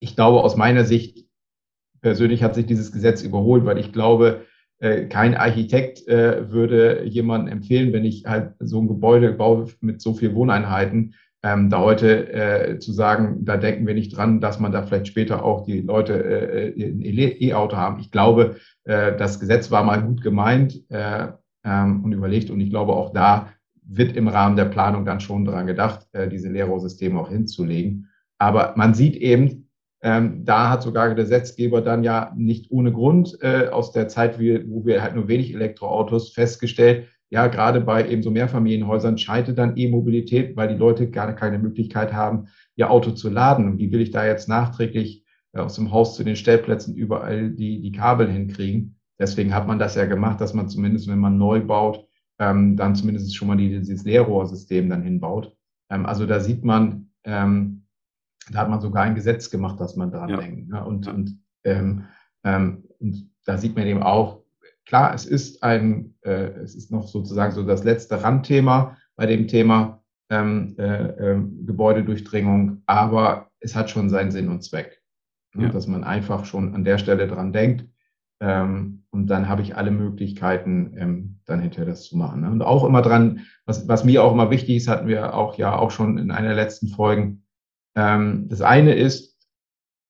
[0.00, 1.26] Ich glaube, aus meiner Sicht
[2.00, 4.46] persönlich hat sich dieses Gesetz überholt, weil ich glaube,
[4.78, 10.00] äh, kein Architekt äh, würde jemanden empfehlen, wenn ich halt so ein Gebäude baue mit
[10.00, 14.60] so viel Wohneinheiten, ähm, da heute äh, zu sagen, da denken wir nicht dran, dass
[14.60, 18.00] man da vielleicht später auch die Leute äh, ein E-Auto haben.
[18.00, 21.28] Ich glaube, äh, das Gesetz war mal gut gemeint äh,
[21.64, 23.48] ähm, und überlegt und ich glaube auch da
[23.84, 28.08] wird im Rahmen der Planung dann schon daran gedacht, äh, diese Leerrohrsysteme auch hinzulegen.
[28.38, 29.68] Aber man sieht eben,
[30.02, 34.38] ähm, da hat sogar der Gesetzgeber dann ja nicht ohne Grund äh, aus der Zeit,
[34.38, 39.56] wie, wo wir halt nur wenig Elektroautos festgestellt, ja, gerade bei eben so Mehrfamilienhäusern scheitert
[39.56, 43.66] dann E-Mobilität, weil die Leute gar keine Möglichkeit haben, ihr Auto zu laden.
[43.66, 47.50] Und wie will ich da jetzt nachträglich äh, aus dem Haus zu den Stellplätzen überall
[47.50, 48.96] die, die Kabel hinkriegen?
[49.18, 52.06] Deswegen hat man das ja gemacht, dass man zumindest, wenn man neu baut,
[52.38, 55.56] ähm, dann zumindest schon mal die, dieses Leerrohrsystem dann hinbaut.
[55.88, 57.86] Ähm, also da sieht man, ähm,
[58.50, 60.36] da hat man sogar ein Gesetz gemacht, dass man dran ja.
[60.36, 60.68] denkt.
[60.68, 60.84] Ne?
[60.84, 62.04] Und, und, ähm,
[62.44, 64.41] ähm, und da sieht man eben auch,
[64.92, 69.48] klar, es ist ein, äh, es ist noch sozusagen so das letzte Randthema bei dem
[69.48, 75.00] Thema ähm, äh, äh, Gebäudedurchdringung, aber es hat schon seinen Sinn und Zweck.
[75.54, 75.64] Ne?
[75.64, 75.68] Ja.
[75.70, 77.86] Dass man einfach schon an der Stelle dran denkt.
[78.42, 82.42] Ähm, und dann habe ich alle Möglichkeiten, ähm, dann hinterher das zu machen.
[82.42, 82.50] Ne?
[82.50, 85.74] Und auch immer dran, was, was mir auch immer wichtig ist, hatten wir auch ja
[85.74, 87.44] auch schon in einer der letzten Folgen.
[87.96, 89.31] Ähm, das eine ist,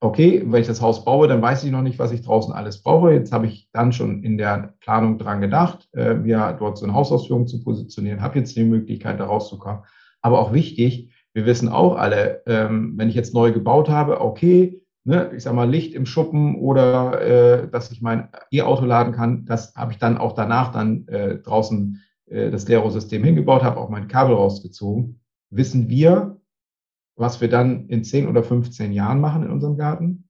[0.03, 2.83] okay, wenn ich das Haus baue, dann weiß ich noch nicht, was ich draußen alles
[2.83, 3.13] brauche.
[3.13, 6.95] Jetzt habe ich dann schon in der Planung dran gedacht, äh, mir dort so eine
[6.95, 9.83] Hausausführung zu positionieren, habe jetzt die Möglichkeit, da rauszukommen.
[10.21, 14.83] Aber auch wichtig, wir wissen auch alle, ähm, wenn ich jetzt neu gebaut habe, okay,
[15.05, 17.21] ne, ich sage mal Licht im Schuppen oder
[17.63, 21.37] äh, dass ich mein E-Auto laden kann, das habe ich dann auch danach dann äh,
[21.39, 25.21] draußen äh, das Lero-System hingebaut, habe auch mein Kabel rausgezogen.
[25.51, 26.39] Wissen wir,
[27.17, 30.29] was wir dann in 10 oder 15 Jahren machen in unserem Garten.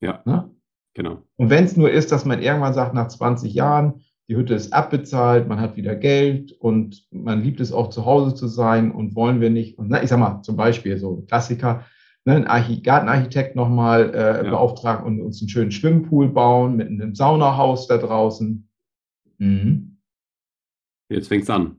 [0.00, 0.50] Ja, ne?
[0.94, 1.22] genau.
[1.36, 4.72] Und wenn es nur ist, dass man irgendwann sagt, nach 20 Jahren, die Hütte ist
[4.72, 9.14] abbezahlt, man hat wieder Geld und man liebt es auch zu Hause zu sein und
[9.14, 11.84] wollen wir nicht, und na, ich sag mal, zum Beispiel so ein Klassiker,
[12.24, 14.50] ne, ein Archi Gartenarchitekt nochmal äh, ja.
[14.50, 18.68] beauftragen und uns einen schönen Schwimmpool bauen mit einem Saunahaus da draußen.
[19.38, 19.98] Mhm.
[21.10, 21.76] Jetzt fängt's an.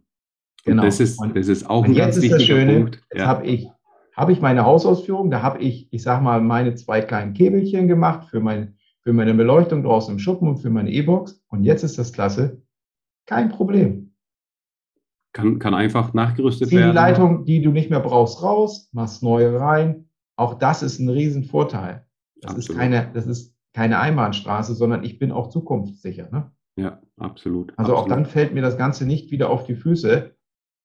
[0.66, 0.82] Genau.
[0.82, 2.96] Und das ist, das ist auch und ein jetzt ganz das Schöne, Punkt.
[3.12, 3.28] Jetzt ja.
[3.28, 3.70] habe ich
[4.15, 8.30] habe ich meine Hausausführung, da habe ich, ich sage mal, meine zwei kleinen Käbelchen gemacht
[8.30, 11.43] für, mein, für meine Beleuchtung draußen im Schuppen und für meine E-Box.
[11.49, 12.62] Und jetzt ist das klasse.
[13.25, 14.13] Kein Problem.
[15.34, 16.91] Kann, kann einfach nachgerüstet Zieh werden.
[16.91, 20.10] die Leitung, die du nicht mehr brauchst, raus, machst neue rein.
[20.38, 22.06] Auch das ist ein Riesenvorteil.
[22.41, 22.69] Das absolut.
[22.69, 26.30] ist keine, das ist keine Einbahnstraße, sondern ich bin auch zukunftssicher.
[26.32, 26.51] Ne?
[26.78, 27.73] Ja, absolut.
[27.78, 27.99] Also absolut.
[27.99, 30.32] auch dann fällt mir das Ganze nicht wieder auf die Füße.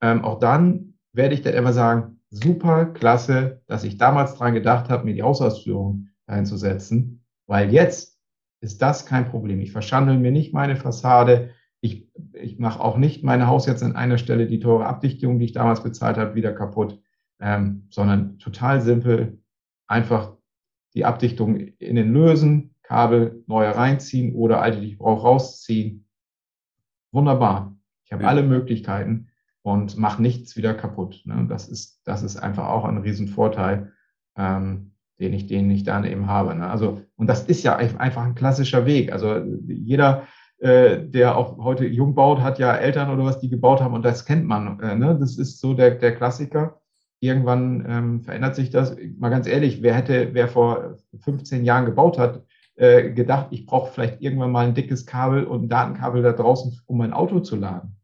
[0.03, 4.89] Ähm, auch dann werde ich dann immer sagen, super klasse, dass ich damals dran gedacht
[4.89, 8.19] habe, mir die Hausausführung einzusetzen, weil jetzt
[8.61, 9.61] ist das kein Problem.
[9.61, 11.51] Ich verschandel mir nicht meine Fassade.
[11.81, 15.47] Ich, ich mache auch nicht mein Haus jetzt an einer Stelle die teure Abdichtung, die
[15.47, 17.01] ich damals bezahlt habe, wieder kaputt,
[17.41, 19.39] ähm, sondern total simpel,
[19.87, 20.37] einfach
[20.95, 26.07] die Abdichtung innen lösen, Kabel neue reinziehen oder alte, die ich brauche, rausziehen.
[27.13, 27.77] Wunderbar.
[28.05, 28.29] Ich habe ja.
[28.29, 29.30] alle Möglichkeiten
[29.63, 31.23] und mach nichts wieder kaputt.
[31.25, 31.47] Ne?
[31.49, 33.93] Das, ist, das ist einfach auch ein Riesenvorteil,
[34.37, 36.55] ähm, den, ich, den ich dann eben habe.
[36.55, 36.69] Ne?
[36.69, 39.13] Also, und das ist ja einfach ein klassischer Weg.
[39.13, 40.27] Also jeder,
[40.59, 44.05] äh, der auch heute jung baut, hat ja Eltern oder was, die gebaut haben und
[44.05, 44.81] das kennt man.
[44.81, 45.17] Äh, ne?
[45.19, 46.81] Das ist so der, der Klassiker.
[47.23, 48.97] Irgendwann ähm, verändert sich das.
[49.19, 52.43] Mal ganz ehrlich, wer hätte, wer vor 15 Jahren gebaut hat,
[52.77, 56.81] äh, gedacht, ich brauche vielleicht irgendwann mal ein dickes Kabel und ein Datenkabel da draußen,
[56.87, 58.00] um mein Auto zu laden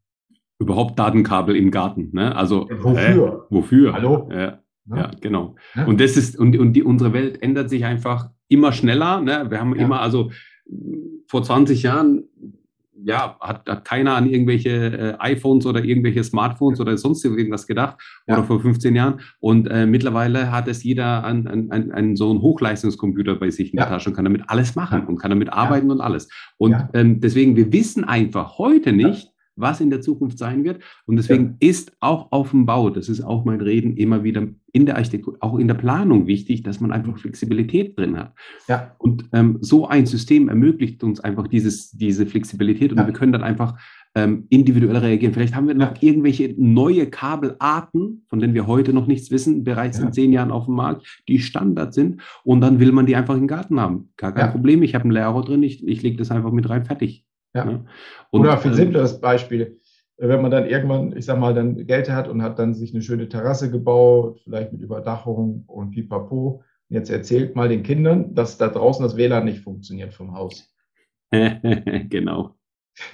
[0.59, 2.09] überhaupt Datenkabel im Garten.
[2.13, 2.35] Ne?
[2.35, 3.47] Also wofür?
[3.49, 3.93] Äh, wofür?
[3.93, 4.29] Hallo?
[4.31, 4.59] Ja,
[4.95, 5.55] ja genau.
[5.75, 5.85] Ja.
[5.85, 9.21] Und das ist und, und die, unsere Welt ändert sich einfach immer schneller.
[9.21, 9.45] Ne?
[9.49, 9.83] Wir haben ja.
[9.83, 10.31] immer also
[11.27, 12.23] vor 20 Jahren
[13.03, 17.97] ja, hat, hat keiner an irgendwelche äh, iPhones oder irgendwelche Smartphones oder sonst irgendwas gedacht
[18.27, 18.35] ja.
[18.35, 19.21] oder vor 15 Jahren.
[19.39, 23.71] Und äh, mittlerweile hat es jeder an, an, an, an so einen Hochleistungscomputer bei sich
[23.71, 23.85] in ja.
[23.85, 25.93] der Tasche und kann damit alles machen und kann damit arbeiten ja.
[25.93, 26.27] und alles.
[26.57, 30.81] Und ähm, deswegen, wir wissen einfach heute nicht, was in der Zukunft sein wird.
[31.05, 31.69] Und deswegen ja.
[31.69, 35.37] ist auch auf dem Bau, das ist auch mein Reden, immer wieder in der Architektur,
[35.39, 38.33] auch in der Planung wichtig, dass man einfach Flexibilität drin hat.
[38.67, 38.95] Ja.
[38.99, 43.07] Und ähm, so ein System ermöglicht uns einfach dieses, diese Flexibilität und ja.
[43.07, 43.79] wir können dann einfach
[44.17, 45.33] ähm, individuell reagieren.
[45.33, 49.99] Vielleicht haben wir noch irgendwelche neue Kabelarten, von denen wir heute noch nichts wissen, bereits
[49.99, 53.35] in zehn Jahren auf dem Markt, die Standard sind und dann will man die einfach
[53.35, 54.09] im Garten haben.
[54.17, 56.85] Gar kein Problem, ich habe einen Leerrohr drin, ich, ich lege das einfach mit rein,
[56.85, 57.26] fertig.
[57.57, 57.65] Ja.
[57.65, 57.85] Ne?
[58.31, 59.79] Und, Oder viel ähm, simpleres Beispiel,
[60.17, 63.03] wenn man dann irgendwann, ich sag mal, dann Geld hat und hat dann sich eine
[63.03, 66.63] schöne Terrasse gebaut, vielleicht mit Überdachung und pipapo.
[66.89, 70.73] Jetzt erzählt mal den Kindern, dass da draußen das WLAN nicht funktioniert vom Haus.
[71.31, 72.55] genau.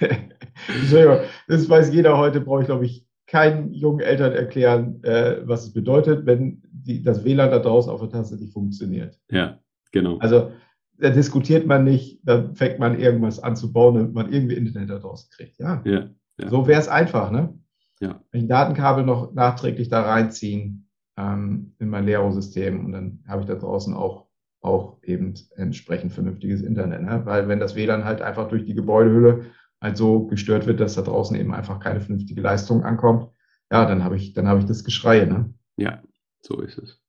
[1.48, 5.72] das weiß jeder heute, brauche ich, glaube ich, keinen jungen Eltern erklären, äh, was es
[5.72, 9.18] bedeutet, wenn die, das WLAN da draußen auf der Tasse nicht funktioniert.
[9.30, 9.58] Ja,
[9.92, 10.18] genau.
[10.18, 10.52] Also
[10.98, 14.90] da diskutiert man nicht, dann fängt man irgendwas an zu bauen, damit man irgendwie Internet
[14.90, 15.58] da draußen kriegt.
[15.58, 16.48] Ja, ja, ja.
[16.48, 17.54] so wäre es einfach, ne?
[18.00, 18.20] Ja.
[18.30, 23.42] Wenn ich ein Datenkabel noch nachträglich da reinziehen ähm, in mein Lero-System und dann habe
[23.42, 24.26] ich da draußen auch,
[24.60, 27.02] auch eben entsprechend vernünftiges Internet.
[27.02, 27.22] Ne?
[27.24, 29.46] Weil wenn das WLAN halt einfach durch die Gebäudehülle
[29.80, 33.30] halt so gestört wird, dass da draußen eben einfach keine vernünftige Leistung ankommt,
[33.70, 35.52] ja, dann habe ich, dann habe ich das Geschrei, ne?
[35.76, 36.02] Ja,
[36.40, 37.03] so ist es.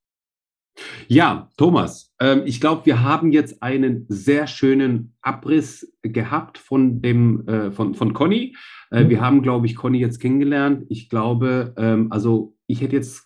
[1.08, 7.48] Ja, Thomas, ähm, ich glaube, wir haben jetzt einen sehr schönen Abriss gehabt von dem
[7.48, 8.56] äh, von, von Conny.
[8.92, 9.10] Äh, mhm.
[9.10, 10.86] Wir haben, glaube ich, Conny jetzt kennengelernt.
[10.90, 13.25] Ich glaube, ähm, also ich hätte jetzt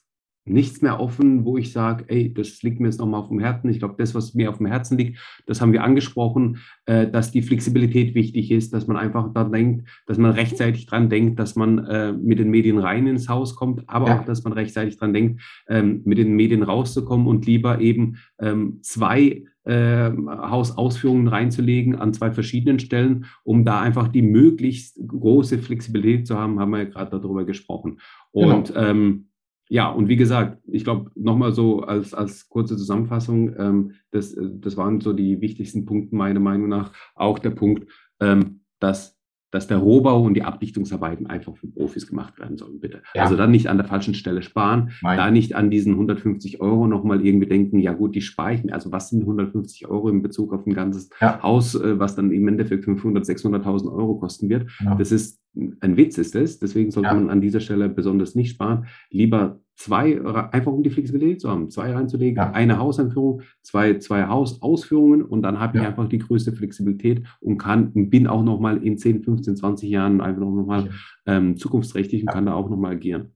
[0.49, 3.69] nichts mehr offen, wo ich sage, ey, das liegt mir jetzt nochmal auf dem Herzen.
[3.69, 7.31] Ich glaube, das, was mir auf dem Herzen liegt, das haben wir angesprochen, äh, dass
[7.31, 11.55] die Flexibilität wichtig ist, dass man einfach daran denkt, dass man rechtzeitig dran denkt, dass
[11.55, 14.19] man äh, mit den Medien rein ins Haus kommt, aber ja.
[14.19, 18.79] auch, dass man rechtzeitig dran denkt, ähm, mit den Medien rauszukommen und lieber eben ähm,
[18.81, 26.27] zwei äh, Hausausführungen reinzulegen an zwei verschiedenen Stellen, um da einfach die möglichst große Flexibilität
[26.27, 27.99] zu haben, haben wir ja gerade darüber gesprochen.
[28.31, 28.79] Und genau.
[28.79, 29.28] ähm,
[29.71, 34.75] ja, und wie gesagt, ich glaube, nochmal so als, als kurze Zusammenfassung, ähm, das, das
[34.77, 36.91] waren so die wichtigsten Punkte meiner Meinung nach.
[37.13, 37.87] Auch der Punkt,
[38.19, 39.19] ähm, dass
[39.51, 43.01] dass der Rohbau und die Abdichtungsarbeiten einfach für Profis gemacht werden sollen, bitte.
[43.15, 43.23] Ja.
[43.23, 45.17] Also dann nicht an der falschen Stelle sparen, Nein.
[45.17, 48.73] da nicht an diesen 150 Euro nochmal irgendwie denken, ja gut, die spare ich mir.
[48.73, 51.41] Also was sind 150 Euro in Bezug auf ein ganzes ja.
[51.41, 54.69] Haus, äh, was dann im Endeffekt 500, 600.000 Euro kosten wird?
[54.83, 54.95] Ja.
[54.95, 56.59] Das ist ein Witz, ist es.
[56.59, 58.87] Deswegen sollte man an dieser Stelle besonders nicht sparen.
[59.09, 60.19] Lieber zwei,
[60.51, 62.51] einfach um die Flexibilität zu haben, zwei reinzulegen, ja.
[62.51, 65.89] eine Hauseinführung, zwei, zwei Hausausführungen und dann habe ich ja.
[65.89, 70.41] einfach die größte Flexibilität und kann, bin auch nochmal in 10, 15, 20 Jahren einfach
[70.41, 70.89] nochmal
[71.25, 72.33] ähm, zukunftsträchtig und ja.
[72.33, 73.33] kann da auch nochmal agieren.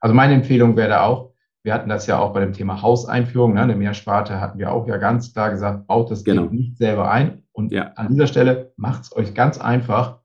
[0.00, 1.32] Also meine Empfehlung wäre da auch,
[1.62, 4.86] wir hatten das ja auch bei dem Thema Hauseinführung, ne, eine Mehrsparte hatten wir auch
[4.86, 6.44] ja ganz klar gesagt, baut das genau.
[6.44, 7.42] nicht selber ein.
[7.52, 7.92] Und ja.
[7.96, 10.19] an dieser Stelle macht es euch ganz einfach,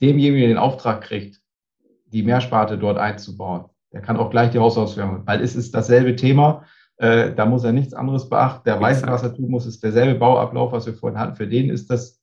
[0.00, 1.40] demjenigen, der den Auftrag kriegt,
[2.06, 6.64] die Mehrsparte dort einzubauen der kann auch gleich die Hausausführung, weil es ist dasselbe Thema.
[6.96, 8.62] Äh, da muss er nichts anderes beachten.
[8.64, 9.66] Der weiß, was er tun muss.
[9.66, 11.34] Es ist derselbe Bauablauf, was wir vorhin hatten.
[11.34, 12.20] Für den ist das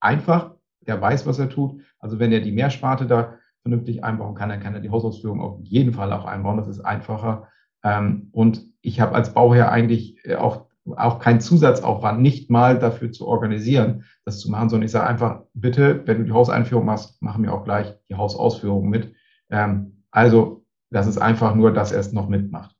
[0.00, 0.54] einfach.
[0.86, 1.82] Der weiß, was er tut.
[1.98, 5.58] Also wenn er die Mehrsparte da vernünftig einbauen kann, dann kann er die Hausausführung auf
[5.62, 6.56] jeden Fall auch einbauen.
[6.56, 7.48] Das ist einfacher.
[7.84, 10.66] Ähm, und ich habe als Bauherr eigentlich äh, auch
[10.96, 15.42] auch keinen Zusatzaufwand, nicht mal dafür zu organisieren, das zu machen, sondern ich sage einfach,
[15.54, 19.14] bitte, wenn du die Hauseinführung machst, machen wir auch gleich die Hausausführung mit.
[19.50, 22.74] Ähm, also das ist einfach nur, dass er es noch mitmacht.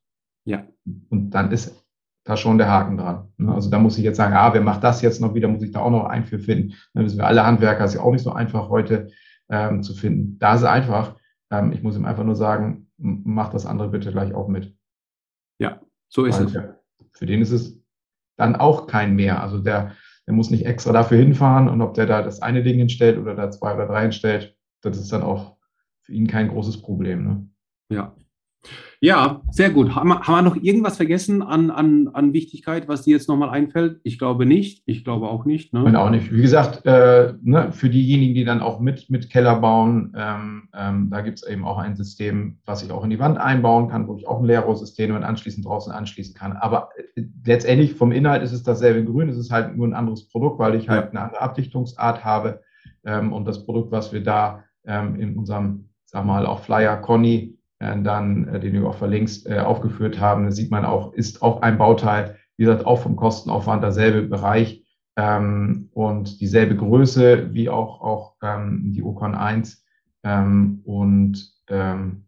[0.45, 0.65] Ja.
[1.09, 1.85] Und dann ist
[2.25, 3.29] da schon der Haken dran.
[3.39, 3.55] Ne?
[3.55, 5.73] Also da muss ich jetzt sagen, ah, wer macht das jetzt noch wieder, muss ich
[5.73, 6.75] da auch noch einen für finden.
[6.95, 9.09] Dann wissen wir alle Handwerker, ist ja auch nicht so einfach heute
[9.49, 10.39] ähm, zu finden.
[10.39, 11.17] Da ist es einfach.
[11.51, 14.77] Ähm, ich muss ihm einfach nur sagen, mach das andere bitte gleich auch mit.
[15.59, 16.81] Ja, so ist Weil, es.
[17.13, 17.80] Für den ist es
[18.41, 19.43] dann auch kein mehr.
[19.43, 19.93] Also der,
[20.27, 23.35] der muss nicht extra dafür hinfahren und ob der da das eine Ding hinstellt oder
[23.35, 25.57] da zwei oder drei hinstellt, das ist dann auch
[26.03, 27.25] für ihn kein großes Problem.
[27.25, 27.49] Ne?
[27.91, 28.17] Ja.
[29.03, 29.95] Ja, sehr gut.
[29.95, 33.49] Haben wir, haben wir noch irgendwas vergessen an, an, an Wichtigkeit, was dir jetzt nochmal
[33.49, 33.99] einfällt?
[34.03, 34.83] Ich glaube nicht.
[34.85, 35.73] Ich glaube auch nicht.
[35.73, 35.99] Ne?
[35.99, 36.31] auch nicht.
[36.31, 41.09] Wie gesagt, äh, ne, für diejenigen, die dann auch mit, mit Keller bauen, ähm, ähm,
[41.11, 44.07] da gibt es eben auch ein System, was ich auch in die Wand einbauen kann,
[44.07, 46.53] wo ich auch ein Leerrohrsystem und anschließend draußen anschließen kann.
[46.53, 49.31] Aber äh, letztendlich vom Inhalt ist es dasselbe Grün.
[49.31, 52.61] Es ist halt nur ein anderes Produkt, weil ich halt eine andere Abdichtungsart habe.
[53.07, 57.57] Ähm, und das Produkt, was wir da ähm, in unserem, sag mal, auch Flyer Conny
[57.81, 60.45] dann, äh, den du auch verlinkst, äh, aufgeführt haben.
[60.45, 64.85] Da sieht man auch, ist auch ein Bauteil, wie gesagt, auch vom Kostenaufwand derselbe Bereich
[65.17, 69.85] ähm, und dieselbe Größe wie auch, auch ähm, die Ocon 1
[70.25, 72.27] ähm, und ähm,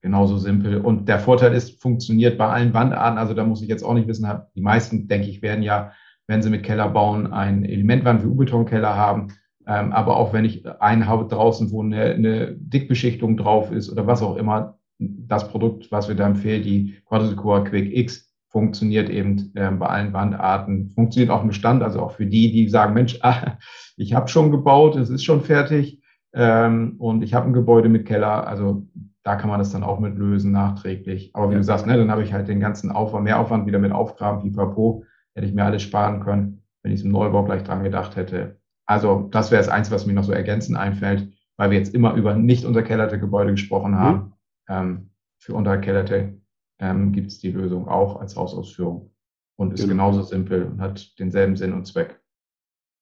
[0.00, 0.78] genauso simpel.
[0.78, 3.18] Und der Vorteil ist, funktioniert bei allen Wandarten.
[3.18, 5.92] Also da muss ich jetzt auch nicht wissen, die meisten, denke ich, werden ja,
[6.28, 9.28] wenn sie mit Keller bauen, einen Elementwand wie U-Betonkeller haben.
[9.66, 14.06] Ähm, aber auch wenn ich einen habe draußen, wo eine, eine Dickbeschichtung drauf ist oder
[14.06, 19.52] was auch immer, das Produkt, was wir da empfehlen, die Quadrosecura Quick X, funktioniert eben
[19.54, 23.18] äh, bei allen Wandarten, funktioniert auch im Bestand, also auch für die, die sagen, Mensch,
[23.22, 23.58] ah,
[23.96, 26.00] ich habe schon gebaut, es ist schon fertig
[26.32, 28.86] ähm, und ich habe ein Gebäude mit Keller, also
[29.24, 31.32] da kann man das dann auch mit lösen, nachträglich.
[31.34, 31.58] Aber wie ja.
[31.58, 35.02] du sagst, ne, dann habe ich halt den ganzen Aufwand, Mehraufwand wieder mit Aufgraben, pipapo,
[35.34, 38.60] hätte ich mir alles sparen können, wenn ich es im Neubau gleich dran gedacht hätte.
[38.86, 42.14] Also das wäre das eins, was mir noch so ergänzend einfällt, weil wir jetzt immer
[42.14, 43.98] über nicht unterkellerte Gebäude gesprochen mhm.
[43.98, 44.18] haben.
[44.18, 44.32] Mhm.
[44.68, 46.40] Ähm, für unterkellerte
[46.78, 49.12] ähm, gibt es die Lösung auch als Hausausführung
[49.56, 49.92] und ist genau.
[49.92, 52.20] genauso simpel und hat denselben Sinn und Zweck.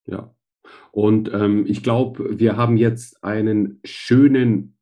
[0.07, 0.35] Ja.
[0.93, 4.79] Und ähm, ich glaube, wir haben jetzt einen schönen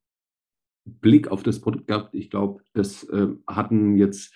[0.85, 2.15] Blick auf das Produkt gehabt.
[2.15, 4.35] Ich glaube, das äh, hatten jetzt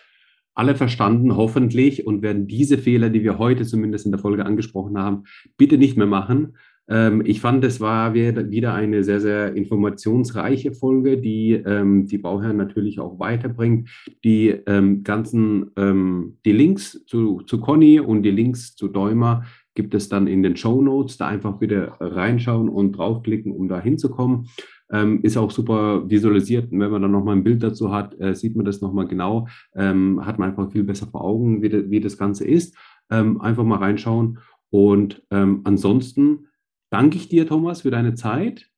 [0.57, 4.99] alle verstanden, hoffentlich, und werden diese Fehler, die wir heute zumindest in der Folge angesprochen
[4.99, 5.25] haben,
[5.57, 6.57] bitte nicht mehr machen.
[6.89, 12.57] Ähm, ich fand, es war wieder eine sehr, sehr informationsreiche Folge, die ähm, die Bauherren
[12.57, 13.91] natürlich auch weiterbringt.
[14.25, 19.45] Die ähm, ganzen, ähm, die Links zu, zu Conny und die Links zu Däumer
[19.77, 21.17] gibt es dann in den Show Notes.
[21.19, 24.49] Da einfach wieder reinschauen und draufklicken, um da hinzukommen.
[24.91, 26.73] Ähm, ist auch super visualisiert.
[26.73, 29.47] Und wenn man dann nochmal ein Bild dazu hat, äh, sieht man das nochmal genau.
[29.75, 32.77] Ähm, hat man einfach viel besser vor Augen, wie, de, wie das Ganze ist.
[33.11, 34.39] Ähm, einfach mal reinschauen.
[34.71, 36.49] Und ähm, ansonsten
[36.91, 38.69] danke ich dir, Thomas, für deine Zeit,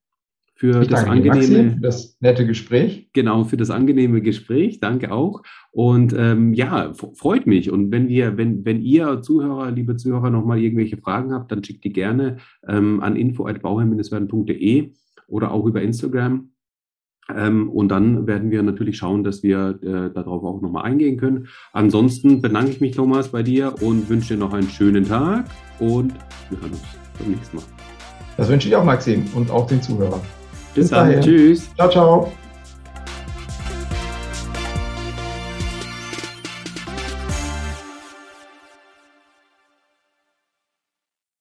[0.59, 3.09] für ich das angenehme, Maxi, für das nette Gespräch.
[3.13, 4.81] Genau, für das angenehme Gespräch.
[4.81, 5.43] Danke auch.
[5.71, 7.71] Und ähm, ja, freut mich.
[7.71, 11.85] Und wenn wir, wenn, wenn ihr Zuhörer, liebe Zuhörer, nochmal irgendwelche Fragen habt, dann schickt
[11.85, 14.91] die gerne ähm, an info@bauherr-werden.de
[15.29, 16.51] oder auch über Instagram.
[17.33, 21.47] Ähm, und dann werden wir natürlich schauen, dass wir äh, darauf auch nochmal eingehen können.
[21.73, 25.45] Ansonsten bedanke ich mich, Thomas, bei dir und wünsche dir noch einen schönen Tag
[25.79, 26.15] und
[26.51, 26.83] wir hören uns
[27.17, 27.65] beim nächsten Mal.
[28.37, 30.21] Das wünsche ich auch, Maxim, und auch den Zuhörern.
[30.79, 31.09] Bis, Bis dann.
[31.09, 31.23] Dahin.
[31.23, 31.75] Tschüss.
[31.75, 32.33] Ciao, ciao.